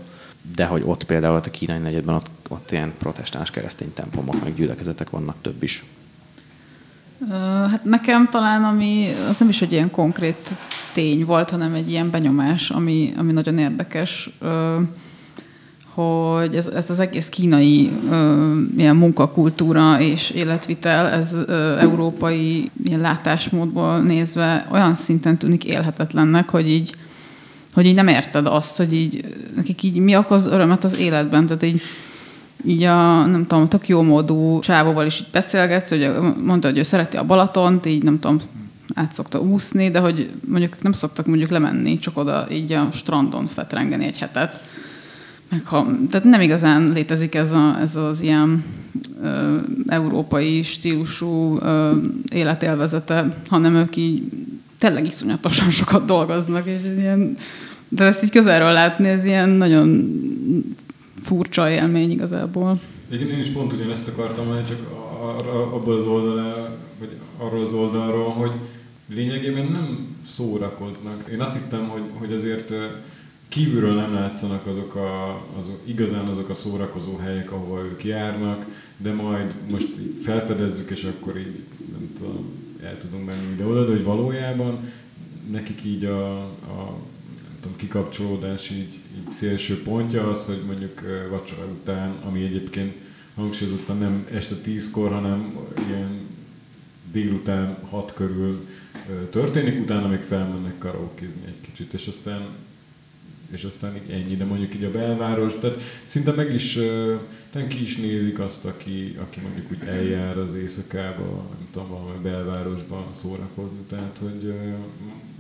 [0.55, 5.11] de hogy ott például a kínai negyedben ott, ott ilyen protestáns keresztény templomok, meg gyülekezetek
[5.11, 5.85] vannak több is.
[7.71, 10.57] Hát nekem talán, ami az nem is egy ilyen konkrét
[10.93, 14.31] tény volt, hanem egy ilyen benyomás, ami, ami nagyon érdekes
[15.99, 23.01] hogy ez, ez az egész kínai ö, ilyen munkakultúra és életvitel, ez ö, európai ilyen
[23.01, 26.95] látásmódból nézve olyan szinten tűnik élhetetlennek, hogy így,
[27.75, 29.25] hogy így nem érted azt, hogy így,
[29.57, 31.83] nekik így mi okoz örömet az életben, tehát így
[32.65, 36.13] így a, nem tudom, tök jó módú csávóval is így beszélgetsz, hogy
[36.45, 38.41] mondta, hogy ő szereti a Balatont, így nem tudom,
[38.95, 43.47] át szokta úszni, de hogy mondjuk nem szoktak mondjuk lemenni, csak oda így a strandon
[43.47, 44.68] fetrengeni egy hetet
[45.49, 48.65] meg ha, tehát nem igazán létezik ez, a, ez az ilyen
[49.23, 51.91] ö, európai stílusú ö,
[52.33, 54.23] életélvezete, hanem ők így
[54.79, 57.37] tényleg iszonyatosan sokat dolgoznak, és ilyen,
[57.89, 60.11] de ezt így közelről látni, ez ilyen nagyon
[61.23, 62.81] furcsa élmény igazából.
[63.11, 64.79] Igen, én is pont ugyanezt akartam mondani, csak
[65.21, 68.53] arra, abból az oldalról, vagy arról az oldalról, hogy
[69.15, 71.29] lényegében nem szórakoznak.
[71.33, 72.73] Én azt hittem, hogy, hogy azért
[73.49, 79.13] kívülről nem látszanak azok a, azok, igazán azok a szórakozó helyek, ahol ők járnak, de
[79.13, 79.89] majd most
[80.23, 84.79] felfedezzük, és akkor így nem tudom, el tudunk menni ide-oda, de hogy valójában
[85.51, 86.97] nekik így a, a
[87.43, 92.95] nem tudom, kikapcsolódás így, így szélső pontja az, hogy mondjuk vacsora után, ami egyébként
[93.35, 95.57] hangsúlyozottan nem este tízkor, hanem
[95.89, 96.21] ilyen
[97.13, 98.67] délután hat körül
[99.31, 102.47] történik, utána még felmennek karaokézni egy kicsit, és aztán
[103.53, 106.79] és aztán így ennyi, de mondjuk így a belváros, tehát szinte meg is,
[107.53, 112.23] nem ki is nézik azt, aki, aki mondjuk úgy eljár az éjszakába, nem tudom, valami
[112.23, 114.55] belvárosban szórakozni, tehát hogy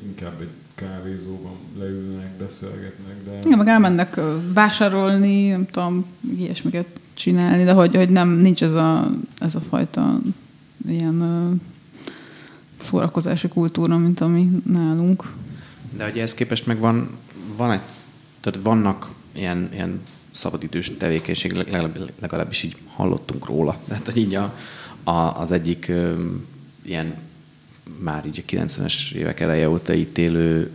[0.06, 3.38] inkább egy kávézóban leülnek, beszélgetnek, de...
[3.44, 4.20] Igen, meg elmennek
[4.54, 6.06] vásárolni, nem tudom,
[6.36, 10.20] ilyesmiket csinálni, de hogy, hogy nem, nincs ez a, ez a fajta
[10.88, 11.60] ilyen
[12.78, 15.32] szórakozási kultúra, mint ami nálunk.
[15.96, 17.10] De hogy ehhez képest meg van,
[17.56, 17.80] van egy
[18.40, 23.80] tehát vannak ilyen, ilyen szabadidős tevékenység, legalább, legalábbis így hallottunk róla.
[23.88, 24.54] Tehát így a,
[25.04, 26.14] a, az egyik ö,
[26.82, 27.14] ilyen
[27.98, 30.70] már így a 90-es évek eleje óta itt élő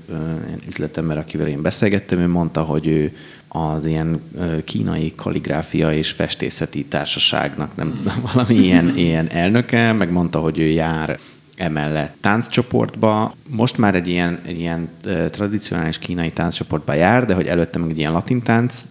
[0.68, 4.22] üzletember, akivel én beszélgettem, ő mondta, hogy ő az ilyen
[4.64, 10.66] kínai kaligráfia és festészeti társaságnak, nem tudom, valami ilyen, ilyen elnöke, meg mondta, hogy ő
[10.66, 11.20] jár
[11.56, 13.36] emellett tánccsoportba.
[13.50, 14.90] Most már egy ilyen, egy ilyen
[15.30, 18.84] tradicionális kínai tánccsoportba jár, de hogy előtte meg egy ilyen latin tánc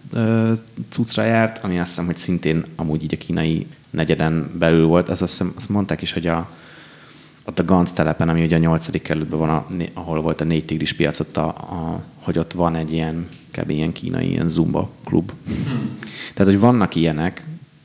[0.89, 5.09] cuccra járt, ami azt hiszem, hogy szintén amúgy így a kínai negyeden belül volt.
[5.09, 6.49] Az azt, hiszem, azt mondták is, hogy a,
[7.45, 10.65] ott a Ganz telepen, ami ugye a nyolcadik kerületben van, a, ahol volt a négy
[10.65, 13.69] tigris piac, ott a, a, hogy ott van egy ilyen, kb.
[13.69, 15.31] ilyen kínai ilyen zumba klub.
[15.45, 15.97] Hmm.
[16.33, 17.43] Tehát, hogy vannak ilyenek,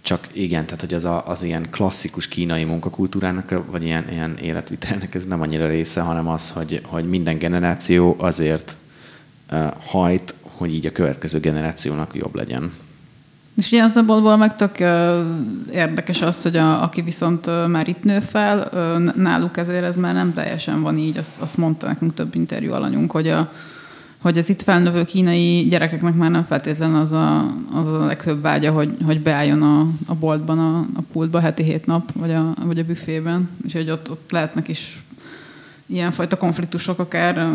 [0.08, 5.14] csak igen, tehát hogy az, a, az ilyen klasszikus kínai munkakultúrának, vagy ilyen, ilyen életvitelnek
[5.14, 8.76] ez nem annyira része, hanem az, hogy, hogy minden generáció azért
[9.52, 12.72] uh, hajt, hogy így a következő generációnak jobb legyen.
[13.56, 14.78] És ilyen szempontból meg tök
[15.72, 18.70] érdekes az, hogy a, aki viszont már itt nő fel,
[19.16, 23.10] náluk ezért ez már nem teljesen van így, azt, azt mondta nekünk több interjú alanyunk,
[23.10, 23.52] hogy a,
[24.18, 28.72] hogy az itt felnövő kínai gyerekeknek már nem feltétlen az a, az a leghőbb vágya,
[28.72, 32.78] hogy, hogy beálljon a, a boltban, a, a pultba heti hét nap, vagy a, vagy
[32.78, 35.02] a büfében, és hogy ott, ott lehetnek is
[35.86, 37.48] ilyenfajta konfliktusok akár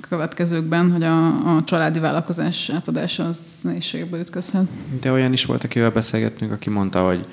[0.00, 1.26] következőkben, hogy a,
[1.56, 4.66] a családi vállalkozás átadása az nehézségbe ütközhet.
[5.00, 7.26] De olyan is volt, akivel beszélgettünk, aki mondta, hogy,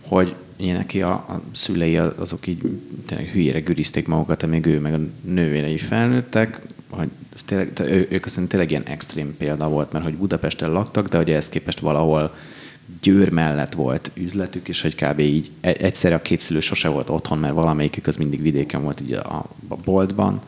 [0.00, 4.98] hogy neki a, a szülei azok így tényleg hülyére gürizték magukat, amíg ő meg a
[5.24, 7.08] nővérei felnőttek, hogy
[7.40, 11.16] ez tényleg, ő, ők aztán tényleg ilyen extrém példa volt, mert hogy Budapesten laktak, de
[11.16, 12.34] hogy ehhez képest valahol
[13.02, 15.18] Győr mellett volt üzletük, és hogy kb.
[15.18, 19.00] így e, egyszerre a két szülő sose volt otthon, mert valamelyikük az mindig vidéken volt
[19.00, 20.40] így a, a boltban,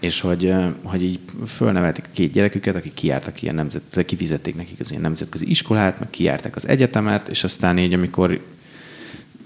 [0.00, 4.90] és hogy, hogy így fölnevelték a két gyereküket, akik kiártak ilyen nemzet, kifizették nekik az
[4.90, 8.40] ilyen nemzetközi iskolát, meg kiártak az egyetemet, és aztán így, amikor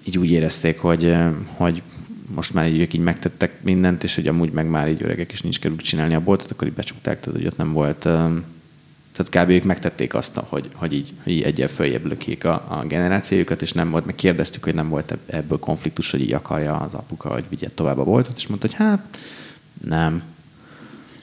[0.04, 1.14] így úgy érezték, hogy,
[1.56, 1.82] hogy
[2.34, 5.60] most már így így megtettek mindent, és hogy amúgy meg már így öregek, és nincs
[5.60, 8.08] kerül csinálni a boltot, akkor így becsukták, tehát hogy ott nem volt,
[9.12, 9.50] tehát kb.
[9.50, 13.72] ők megtették azt, hogy, hogy így, hogy így egyel följebb lökjék a, a generációjukat, és
[13.72, 17.44] nem volt, meg kérdeztük, hogy nem volt ebből konfliktus, hogy így akarja az apuka, hogy
[17.48, 19.18] vigye tovább a boltot, és mondta, hogy hát
[19.84, 20.22] nem.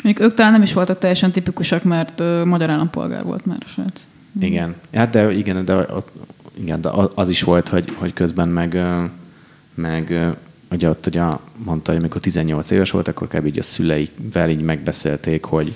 [0.03, 3.67] Még ők talán nem is voltak teljesen tipikusak, mert uh, magyar állampolgár volt már a
[3.67, 4.07] srác.
[4.39, 5.85] Igen, hát de igen, de,
[6.59, 8.77] igen, de az is volt, hogy, hogy közben meg,
[9.73, 10.35] meg
[10.71, 11.23] ugye ott ugye
[11.65, 13.45] mondta, hogy amikor 18 éves volt, akkor kb.
[13.45, 15.73] így a szüleivel így megbeszélték, hogy,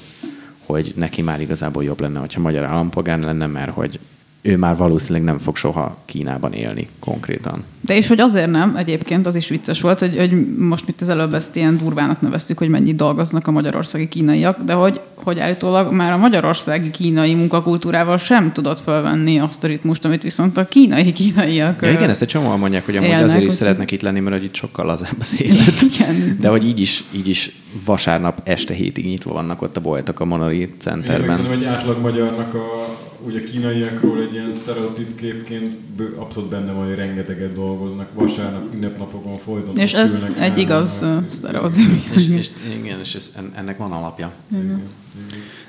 [0.65, 3.99] hogy neki már igazából jobb lenne, hogyha magyar állampolgár lenne, mert hogy
[4.45, 7.63] ő már valószínűleg nem fog soha Kínában élni konkrétan.
[7.81, 11.09] De és hogy azért nem, egyébként az is vicces volt, hogy, hogy most mit az
[11.09, 15.91] előbb ezt ilyen durvának neveztük, hogy mennyit dolgoznak a magyarországi kínaiak, de hogy, hogy állítólag
[15.91, 21.11] már a magyarországi kínai munkakultúrával sem tudott felvenni azt a ritmust, amit viszont a kínai
[21.11, 21.81] kínaiak.
[21.81, 24.35] Ja, igen, ezt egy csomóan mondják, hogy amúgy élnek, azért is szeretnek itt lenni, mert
[24.35, 25.81] hogy itt sokkal lazább az élet.
[25.81, 26.37] Igen.
[26.39, 27.51] De hogy így is, így is
[27.85, 31.39] vasárnap este hétig nyitva vannak ott a boltok a Monori Centerben.
[31.39, 32.82] Én egy átlag magyarnak a
[33.25, 35.77] ugye a kínaiakról egy ilyen sztereotíp képként
[36.15, 39.77] abszolút benne van, hogy rengeteget dolgoznak, vasárnap, ünnepnapokon folyton.
[39.77, 41.89] És ez egy igaz sztereotíp.
[42.13, 42.49] És, és,
[42.81, 44.31] igen, és ez, ennek van alapja.
[44.51, 44.81] Igen.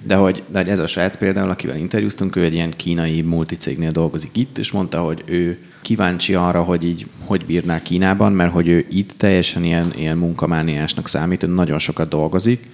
[0.02, 3.90] De hogy, de hogy ez a srác például, akivel interjúztunk, ő egy ilyen kínai multicégnél
[3.90, 8.68] dolgozik itt, és mondta, hogy ő kíváncsi arra, hogy így hogy bírná Kínában, mert hogy
[8.68, 12.68] ő itt teljesen ilyen, ilyen munkamániásnak számít, ő nagyon sokat dolgozik,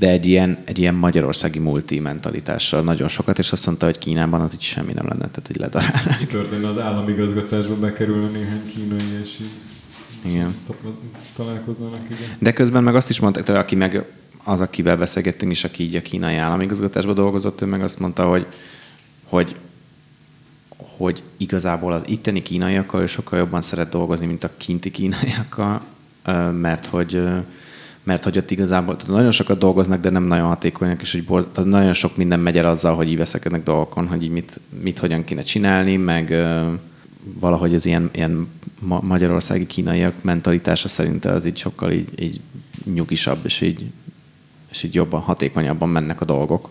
[0.00, 4.40] de egy ilyen, egy ilyen magyarországi multi mentalitással nagyon sokat, és azt mondta, hogy Kínában
[4.40, 6.20] az így semmi nem lenne, tehát hogy ledarálnák.
[6.20, 9.50] Mi történne az államigazgatásba bekerülne néhány kínai, és így
[10.22, 10.54] igen.
[11.36, 12.28] találkoznának, igen.
[12.38, 14.04] De közben meg azt is mondta, hogy aki meg
[14.44, 18.46] az, akivel beszélgettünk is, aki így a kínai államigazgatásban dolgozott, ő meg azt mondta, hogy,
[19.24, 19.56] hogy
[20.96, 25.82] hogy igazából az itteni kínaiakkal sokkal jobban szeret dolgozni, mint a kinti kínaiakkal,
[26.52, 27.22] mert hogy
[28.02, 31.92] mert hogy ott igazából nagyon sokat dolgoznak, de nem nagyon hatékonyak, és hogy borz, nagyon
[31.92, 35.42] sok minden megy el azzal, hogy így veszekednek dolgokon, hogy így mit, mit hogyan kéne
[35.42, 36.34] csinálni, meg
[37.40, 38.48] valahogy az ilyen, ilyen
[38.80, 42.40] ma- magyarországi kínaiak mentalitása szerint az így sokkal így, így
[42.94, 43.90] nyugisabb, és így,
[44.70, 46.68] és így jobban, hatékonyabban mennek a dolgok.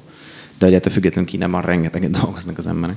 [0.58, 2.96] De hogy ettől függetlenül Kínában rengeteget dolgoznak az emberek.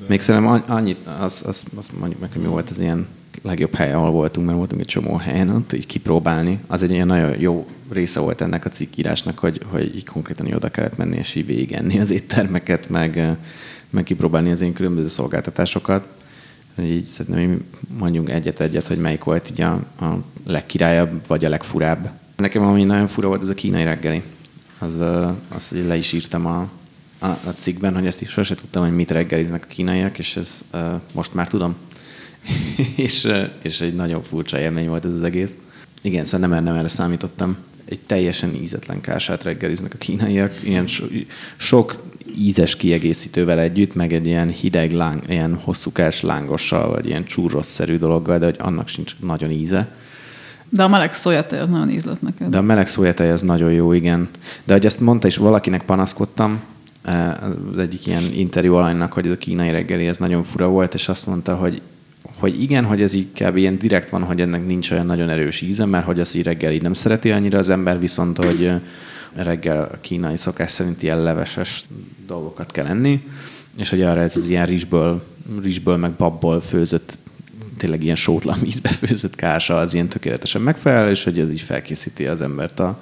[0.00, 0.04] De...
[0.08, 3.06] Még szerintem annyit, azt az, az mondjuk meg, hogy mi volt az ilyen
[3.42, 6.58] legjobb hely, ahol voltunk, mert voltunk egy csomó helyen, ott így kipróbálni.
[6.66, 10.54] Az egy ilyen nagyon jó része volt ennek a cikkírásnak, hogy, hogy így konkrétan így
[10.54, 13.36] oda kellett menni, és így végigenni az éttermeket, meg,
[13.90, 16.06] meg kipróbálni az én különböző szolgáltatásokat.
[16.82, 17.64] Így szerintem
[17.98, 22.10] mondjunk egyet-egyet, hogy melyik volt így a, a legkirályabb, vagy a legfurább.
[22.36, 24.22] Nekem ami nagyon fura volt, ez a kínai reggeli.
[24.78, 25.02] Az,
[25.48, 26.68] azt le is írtam a,
[27.18, 30.64] a, a cikkben, hogy ezt is sosem tudtam, hogy mit reggeliznek a kínaiak, és ez
[31.12, 31.76] most már tudom.
[33.06, 33.28] és,
[33.62, 35.54] és egy nagyon furcsa élmény volt ez az egész.
[36.02, 37.56] Igen, szóval nem, nem erre számítottam.
[37.84, 41.04] Egy teljesen ízetlen kását reggeliznek a kínaiak, ilyen so,
[41.56, 42.02] sok
[42.38, 48.38] ízes kiegészítővel együtt, meg egy ilyen hideg, láng, ilyen hosszúkás lángossal, vagy ilyen csúrosszerű dologgal,
[48.38, 49.94] de hogy annak sincs nagyon íze.
[50.68, 52.48] De a meleg szójatej az nagyon ízlet neked.
[52.48, 54.28] De a meleg szójatej az nagyon jó, igen.
[54.64, 56.60] De hogy ezt mondta, és valakinek panaszkodtam,
[57.02, 57.34] eh,
[57.70, 61.08] az egyik ilyen interjú alanynak, hogy ez a kínai reggeli, ez nagyon fura volt, és
[61.08, 61.82] azt mondta, hogy
[62.22, 65.84] hogy igen, hogy ez így ilyen direkt van, hogy ennek nincs olyan nagyon erős íze,
[65.84, 68.72] mert hogy az így reggel így nem szereti annyira az ember, viszont hogy
[69.34, 71.84] reggel a kínai szokás szerint ilyen leveses
[72.26, 73.24] dolgokat kell enni,
[73.76, 75.22] és hogy arra ez az ilyen rizsből,
[75.62, 77.18] rizsből meg babból főzött
[77.76, 82.26] tényleg ilyen sótlan vízbe főzött kása az ilyen tökéletesen megfelel, és hogy ez így felkészíti
[82.26, 83.00] az embert a,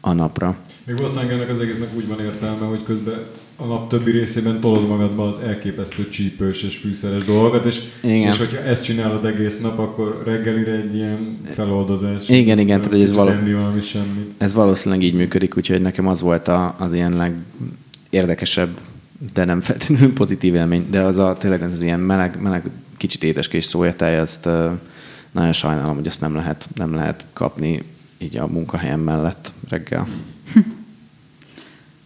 [0.00, 0.56] a napra.
[0.84, 3.24] Még valószínűleg ennek az egésznek úgy van értelme, hogy közben
[3.56, 8.32] a nap többi részében tolod magadba az elképesztő csípős és fűszeres dolgokat, és, Igen.
[8.32, 12.28] és hogyha ezt csinálod egész nap, akkor reggelire egy ilyen feloldozás.
[12.28, 13.30] Igen, igen, tehát, hogy ez való...
[13.30, 14.32] valami semmit.
[14.38, 17.34] Ez valószínűleg így működik, úgyhogy nekem az volt a, az ilyen
[18.10, 18.80] legérdekesebb,
[19.34, 23.64] de nem feltétlenül pozitív élmény, de az a tényleg az ilyen meleg, meleg kicsit édeskés
[23.64, 24.48] szójatáj, ezt
[25.32, 27.82] nagyon sajnálom, hogy ezt nem lehet, nem lehet kapni
[28.18, 30.08] így a munkahelyem mellett reggel.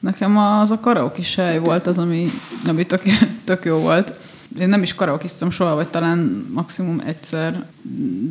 [0.01, 2.31] Nekem az a karaoke sej volt az, ami,
[2.67, 3.03] ami tök,
[3.45, 4.13] tök jó volt.
[4.61, 7.65] Én nem is karaokiztam soha, vagy talán maximum egyszer.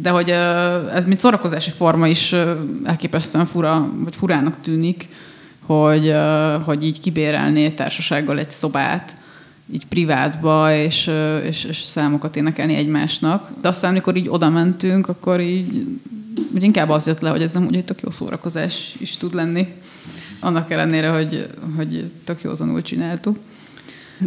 [0.01, 0.29] De hogy
[0.93, 2.35] ez mint szórakozási forma is
[2.83, 5.07] elképesztően fura, vagy furának tűnik,
[5.65, 6.13] hogy,
[6.65, 9.17] hogy így kibérelné társasággal egy szobát,
[9.73, 11.11] így privátba, és,
[11.43, 13.49] és, és számokat énekelni egymásnak.
[13.61, 15.87] De aztán, amikor így oda mentünk, akkor így
[16.53, 19.33] úgy inkább az jött le, hogy ez nem úgy egy tök jó szórakozás is tud
[19.33, 19.67] lenni.
[20.39, 23.37] Annak ellenére, hogy, hogy tök józanul csináltuk.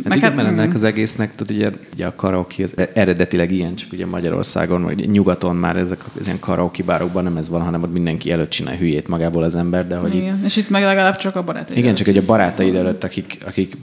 [0.04, 3.92] Hát igen, mert ennek az egésznek, tehát ugye, ugye a karaoke az eredetileg ilyen, csak
[3.92, 7.92] ugye Magyarországon, vagy nyugaton már ezek az ilyen karaoke bárokban nem ez van, hanem ott
[7.92, 10.40] mindenki előtt csinál hülyét magából az ember, de hogy Igen.
[10.44, 11.78] És itt meg legalább csak a barátaid.
[11.78, 13.76] igen, előtt csak hogy a barátaid előtt, akik, akik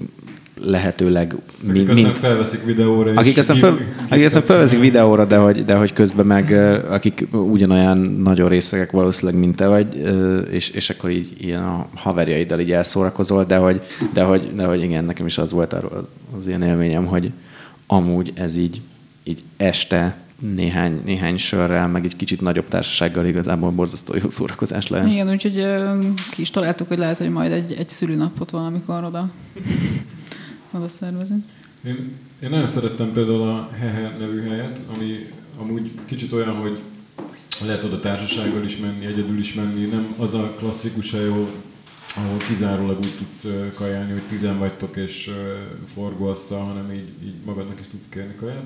[0.61, 1.35] lehetőleg
[1.67, 3.79] Akik mind, aztán mind, felveszik videóra, akik aztán, gifet
[4.09, 6.51] akik aztán felveszik videóra, de hogy, de hogy közben meg
[6.89, 10.11] akik ugyanolyan nagyon részegek valószínűleg, mint te vagy,
[10.51, 13.81] és, és akkor így ilyen a haverjaiddal így elszórakozol, de hogy,
[14.13, 17.31] de hogy, de hogy igen, nekem is az volt arról az ilyen élményem, hogy
[17.87, 18.81] amúgy ez így,
[19.23, 25.09] így este néhány, néhány sörrel, meg egy kicsit nagyobb társasággal igazából borzasztó jó szórakozás lehet.
[25.09, 25.65] Igen, úgyhogy
[26.31, 29.29] ki is találtuk, hogy lehet, hogy majd egy, egy szülőnapot valamikor oda,
[30.71, 31.43] oda szervezünk.
[31.85, 35.25] Én, én nagyon szerettem például a Hehe nevű helyet, ami
[35.57, 36.79] amúgy kicsit olyan, hogy
[37.65, 41.49] lehet oda társasággal is menni, egyedül is menni, nem az a klasszikus hely, ahol,
[42.15, 43.45] ahol kizárólag úgy tudsz
[43.75, 45.31] kajálni, hogy tizen vagytok és
[45.93, 48.63] forgóasztal, hanem így, így magadnak is tudsz kérni kaját.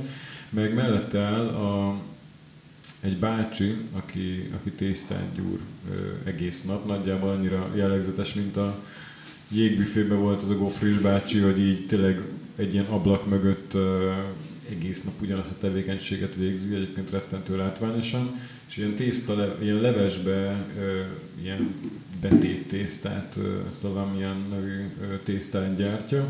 [0.50, 2.00] Meg mellette áll a,
[3.00, 5.60] egy bácsi, aki, aki tésztát gyúr
[5.92, 8.84] ö, egész nap, nagyjából annyira jellegzetes, mint a
[9.48, 12.22] jégbüfébe volt az a gofris bácsi, hogy így tényleg
[12.56, 13.74] egy ilyen ablak mögött
[14.70, 18.40] egész nap ugyanazt a tevékenységet végzi, egyébként rettentő látványosan,
[18.70, 20.66] és ilyen tészta, le, ilyen levesbe,
[21.42, 21.74] ilyen
[22.22, 23.38] betét tésztát,
[23.70, 24.90] ezt a Lamian nevű
[25.24, 26.28] tésztát gyártja.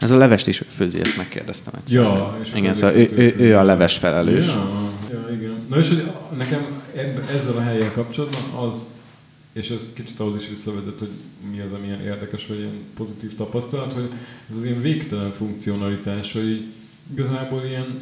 [0.00, 2.02] Ez a levest is főzi, ezt megkérdeztem egyszer.
[2.02, 4.46] Ja, és igen, szóval ő, ő, ő, a leves felelős.
[4.46, 5.54] Ja, ja, igen.
[5.68, 8.95] Na és hogy nekem ebb, ezzel a helyen kapcsolatban az,
[9.56, 11.10] és ez kicsit ahhoz is visszavezet, hogy
[11.50, 14.08] mi az, ami érdekes, vagy ilyen pozitív tapasztalat, hogy
[14.50, 16.64] ez az ilyen végtelen funkcionalitás, hogy
[17.12, 18.00] igazából ilyen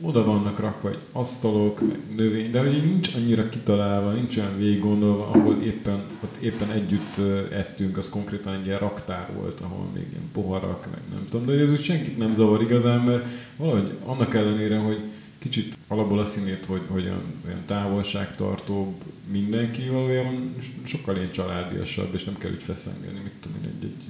[0.00, 4.80] oda vannak rakva egy asztalok, meg növény, de hogy nincs annyira kitalálva, nincs olyan végig
[4.80, 7.16] gondolva, ahol éppen, ott éppen együtt
[7.52, 11.52] ettünk, az konkrétan egy ilyen raktár volt, ahol még ilyen poharak, meg nem tudom, de
[11.52, 13.26] ez úgy senkit nem zavar igazán, mert
[13.56, 14.98] valahogy annak ellenére, hogy
[15.38, 17.22] kicsit alapból a színét, hogy, hogy olyan
[17.66, 18.94] távolságtartóbb
[19.30, 24.04] mindenki, valójában sokkal ilyen családiasabb, és nem kell úgy feszengeni, mit tudom én, egy, egy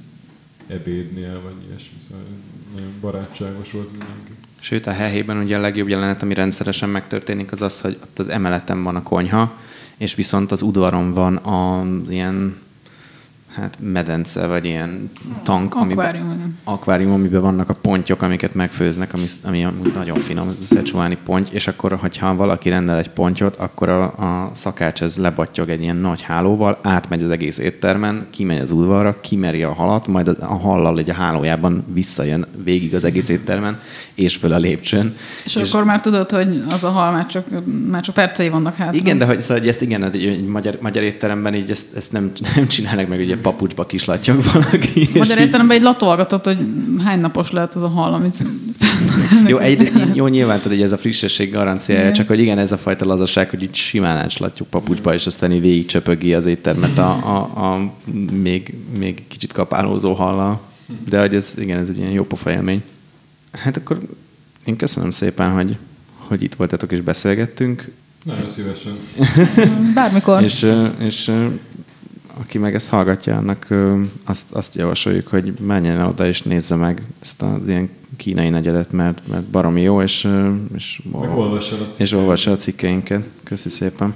[0.76, 2.24] ebédnél, vagy ilyesmi, szóval
[2.74, 4.32] nagyon barátságos volt mindenki.
[4.60, 8.28] Sőt, a helyében ugye a legjobb jelenet, ami rendszeresen megtörténik, az az, hogy ott az
[8.28, 9.58] emeleten van a konyha,
[9.96, 12.56] és viszont az udvaron van az ilyen
[13.56, 15.10] hát medence, vagy ilyen
[15.42, 19.26] tank, Akvárium, amiben, akvárium, amiben vannak a pontyok, amiket megfőznek, ami,
[19.64, 24.50] ami nagyon finom, szecsuáni ponty, és akkor, hogyha valaki rendel egy pontyot, akkor a, a
[24.52, 29.62] szakács ez lebattyog egy ilyen nagy hálóval, átmegy az egész éttermen, kimegy az udvarra, kimeri
[29.62, 33.78] a halat, majd a, hallal egy a hálójában visszajön végig az egész éttermen,
[34.14, 35.14] és föl a lépcsőn.
[35.44, 37.46] És, és akkor már tudod, hogy az a hal már csak,
[37.90, 38.94] már csak percei vannak hát.
[38.94, 42.32] Igen, de hogy, szóval, hogy ezt igen, egy magyar, magyar étteremben így ezt, ezt nem,
[42.56, 45.08] nem csinálnak meg, ugye papucsba kislattyog valaki.
[45.14, 46.58] Magyar értelemben egy latolgatott, hogy
[47.04, 48.36] hány napos lehet az a hal, amit
[49.46, 52.12] jó, egy, jó, nyilván tudod, hogy ez a frissesség garanciája, Igen.
[52.12, 55.60] csak hogy igen, ez a fajta lazaság, hogy itt simán átslatjuk papucsba, és aztán így
[55.60, 57.36] végig csöpögi az éttermet a, a,
[57.72, 57.92] a
[58.30, 60.60] még, még kicsit kapálózó hallal.
[61.08, 62.82] De hogy ez, igen, ez egy ilyen jó pofa élmény.
[63.52, 64.00] Hát akkor
[64.64, 65.76] én köszönöm szépen, hogy,
[66.16, 67.90] hogy itt voltatok és beszélgettünk.
[68.24, 68.96] Nagyon szívesen.
[69.94, 70.42] Bármikor.
[70.42, 71.30] És, és
[72.40, 73.66] aki meg ezt hallgatja, annak
[74.24, 78.92] azt, azt javasoljuk, hogy menjen el oda és nézze meg ezt az ilyen kínai negyedet,
[78.92, 80.28] mert, mert baromi jó, és,
[80.74, 81.02] és,
[82.12, 83.24] olvassa a cikkeinket.
[83.42, 84.14] Köszi szépen.